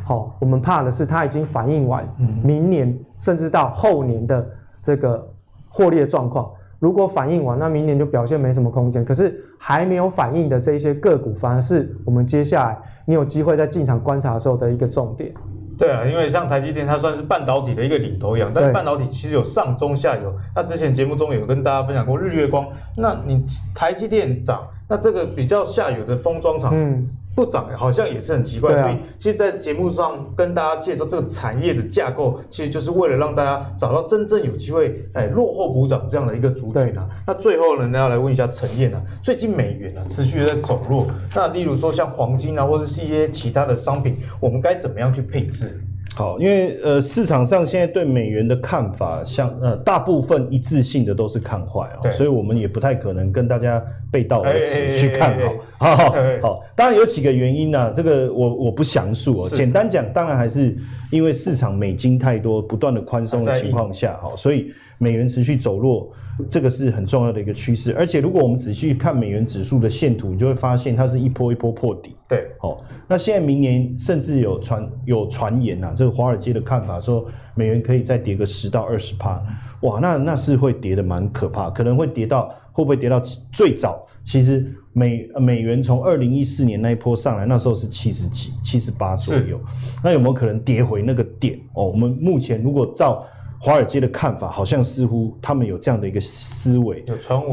[0.05, 2.07] 好、哦，我们怕的是它已经反映完
[2.41, 4.47] 明年甚至到后年的
[4.81, 5.27] 这个
[5.67, 6.49] 获利的状况。
[6.79, 9.03] 如果反映完，那明年就表现没什么空间。
[9.03, 15.33] 可是还没有反映的这一些个股，反而是我们接下来你有机会在进场观察的时候的一个重点。
[15.77, 20.33] 对啊，因为像台积电，它算是半导体的一个领头羊，但是半导体其实有上中下游。
[20.55, 22.67] 那之前节目中有跟大家分享过日月光，
[22.97, 27.09] 那你台积电涨，那这个比较下游的封装厂，嗯。
[27.35, 37.05] 不涨好像也是很奇怪，啊、所以其实，在节目上跟大家介绍这个产业的架构，其实就是为了让大家找到真正有机会哎落后补涨这样的一个族群啊。
[37.27, 45.77] 那最后呢，要来问一下陈燕啊，最近美元啊持续的在走弱，那例如说像黄金啊，或者是一些其他的商品，我们该怎么样去配置？
[46.13, 55.37] 好，因为呃市场上现在对美元的看法，像呃大部分一致性的都是看坏啊，所以我们也不太可能跟大家背道而驰去看
[55.77, 55.95] 好。
[55.95, 59.49] 好好好，当然有几个原因呢、啊，这个我我不详述哦。
[59.49, 60.77] 简单讲，当然还是
[61.15, 66.11] 因为市场美金太多，不断的宽松的情况下，哈，所以美元持续走弱。
[66.49, 72.13] 这个是很重要的一个趋势，而且如果我们仔细看美元指数的线图，你就会发现它是一波一波破底。
[72.27, 79.41] 对，好，那现在明年甚至有传有传言呐、啊，这个华尔街的看法说美元可以再跌个十到二十趴，
[79.83, 83.17] 哇，那那是会跌得蛮可怕，可能会跌到会不会跌到
[83.53, 84.05] 最早？
[84.21, 89.59] 其实美美元从二零一四年那一波上来，那时候是七十几、七十八左右，
[90.01, 91.59] 那有没有可能跌回那个点？
[91.73, 93.27] 哦，我们目前如果照
[93.59, 97.03] 华尔街的看法好像似乎他们有这样的一个思维，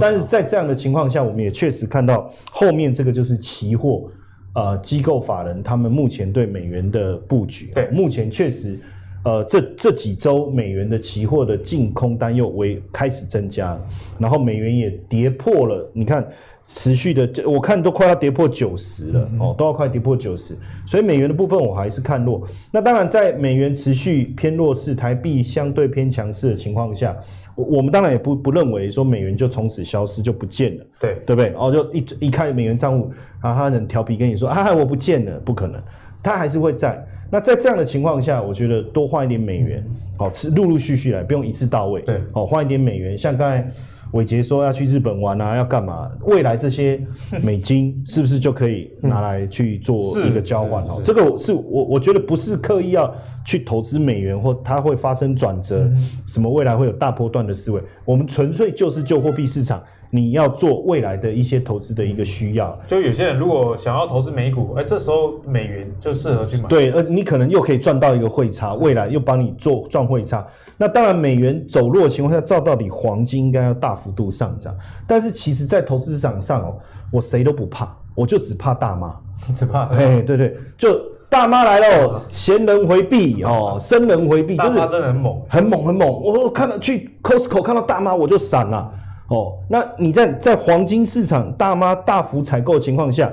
[0.00, 4.08] 但是在这样的情况下，我们也确实看到后面这个就是期货，
[4.54, 7.72] 呃，机构法人他们目前对美元的布局。
[7.74, 8.78] 对，目前确实，
[9.24, 13.80] 呃，这这几周美元的期货的净空单又为开始增加了，
[14.18, 16.26] 然后美元也跌破了，你看
[16.66, 20.56] 持续的，我看都快要跌破九十了哦，都要快跌破九十，
[20.86, 22.42] 所以美元的部分我还是看弱。
[22.72, 27.16] 那当然，在美元持续偏弱势，台币相对偏强势的情况下，
[27.54, 31.52] 我我们当然也不不认为说美元就从此消失就不见了，对对不对？
[31.56, 33.10] 哦，就一一看美元账户，
[33.40, 35.80] 然后他很调皮跟你说啊，我不见了，不可能。
[36.22, 37.04] 它还是会在。
[37.30, 39.82] 那在这样的情况下，我觉得多换一点美元，
[40.18, 42.02] 好，是陆陆续续来，不用一次到位。
[42.02, 43.16] 对，好，换一点美元。
[43.16, 43.66] 像刚才
[44.12, 46.10] 伟杰说要去日本玩啊，要干嘛？
[46.26, 47.00] 未来这些
[47.42, 50.84] 美金 是不是就可以拿来去做一个交换？
[50.84, 53.10] 哦，这个是我我觉得不是刻意要
[53.46, 55.90] 去投资美元或它会发生转折，
[56.26, 57.80] 什么未来会有大波段的思维。
[58.04, 59.82] 我们纯粹就是就货币市场。
[60.14, 66.68] 你要做未来的一些投资的一个需要，就有些人如果想要投资美股，哎，这时候美元就适合去买。
[66.68, 70.46] 对，呃，你可能又可以赚到一个汇差，未来又帮你做赚汇差。
[70.76, 74.76] 那当然，美元走弱的情况下，照道理黄金应该要大幅度上涨。
[75.06, 76.76] 但是其实，在投资市场上哦，
[77.10, 79.16] 我谁都不怕，我就只怕大妈，
[79.54, 79.86] 只怕。
[79.86, 81.00] 哎，对对，就
[81.30, 86.06] 大妈来了，闲人回避哦， 生人回避，大妈真的很猛，很猛很猛。
[86.06, 88.92] 我看到去 Costco 看到大妈，我就闪了。
[89.32, 93.32] 哦，那你在在黄金市场大妈大幅采购情况下，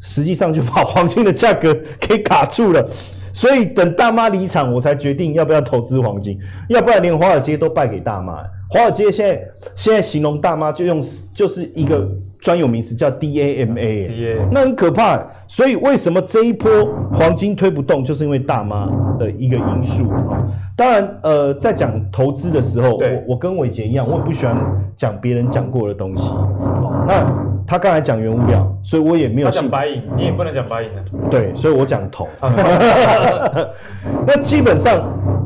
[0.00, 2.88] 实际上就把黄金的价格 给卡住了。
[3.34, 6.38] 所以等大妈离场，我才决定要不要投资黄金，
[6.70, 8.42] 要不然连华尔街都败给大妈。
[8.68, 9.42] 华尔街现在
[9.74, 11.00] 现在形容大妈就用
[11.34, 12.08] 就是一个
[12.40, 15.24] 专有名词叫 DAMA，那很可怕。
[15.48, 16.70] 所以为什么这一波
[17.12, 18.88] 黄金推不动，就是因为大妈
[19.18, 20.42] 的一个因素啊。
[20.76, 24.56] 当然，呃，在讲投资的时候，我我跟伟杰一样，我也不喜欢
[24.96, 26.28] 讲别人讲过的东西。
[26.28, 27.24] 哦，那
[27.66, 29.48] 他刚才讲原物料，所以我也没有。
[29.48, 31.02] 他讲白银，你也不能讲白银的。
[31.30, 32.28] 对，所以我讲铜。
[34.26, 35.02] 那基本上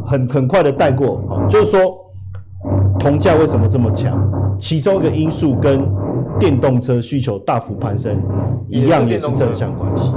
[0.07, 1.97] 很很快的带过，哦，就是说
[3.01, 4.16] 铜价为什么这么强？
[4.59, 5.82] 其中一个因素跟
[6.38, 8.22] 电动车需求大幅攀升
[8.68, 10.12] 一样，也是正向关系。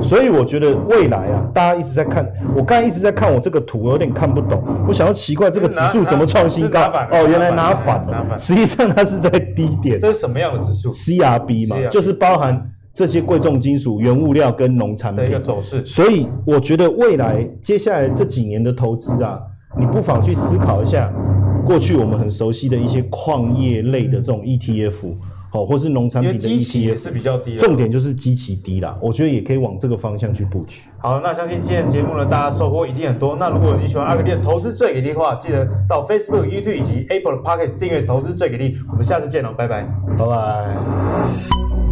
[0.00, 2.24] 所以我觉得未来啊，大家一直在看，
[2.56, 4.62] 我刚才一直在看我这个图，我有点看不懂。
[4.86, 6.80] 我想要奇怪，这个指数怎么创新高？
[7.10, 8.38] 哦，原来拿反了。
[8.38, 9.98] 实际上它是在低点。
[9.98, 15.84] 这是什么样的指数？CRB 嘛，就是包含这些贵重金属、原物料跟农产品的一个走势。
[15.84, 19.40] 所以我觉得未来接下来这几年的投资啊，
[19.76, 21.12] 你不妨去思考一下，
[21.68, 25.14] 过去我们很熟悉的一些矿业类的这种 ETF。
[25.50, 28.98] 好，或是农产品的 ETF 也是比较低，重点就是基期低啦。
[29.00, 30.82] 我觉得也可以往这个方向去布局。
[30.98, 33.34] 好，那相信今天的节目呢，大家收获一定很多。
[33.34, 38.76] 那如果你喜欢阿格力的投资最给力的话，记得到 Facebook、YouTube 以及 Apple 的 Podcast 订阅投资最给力。
[38.90, 39.88] 我们下次见喽，拜拜，
[40.18, 41.87] 拜拜。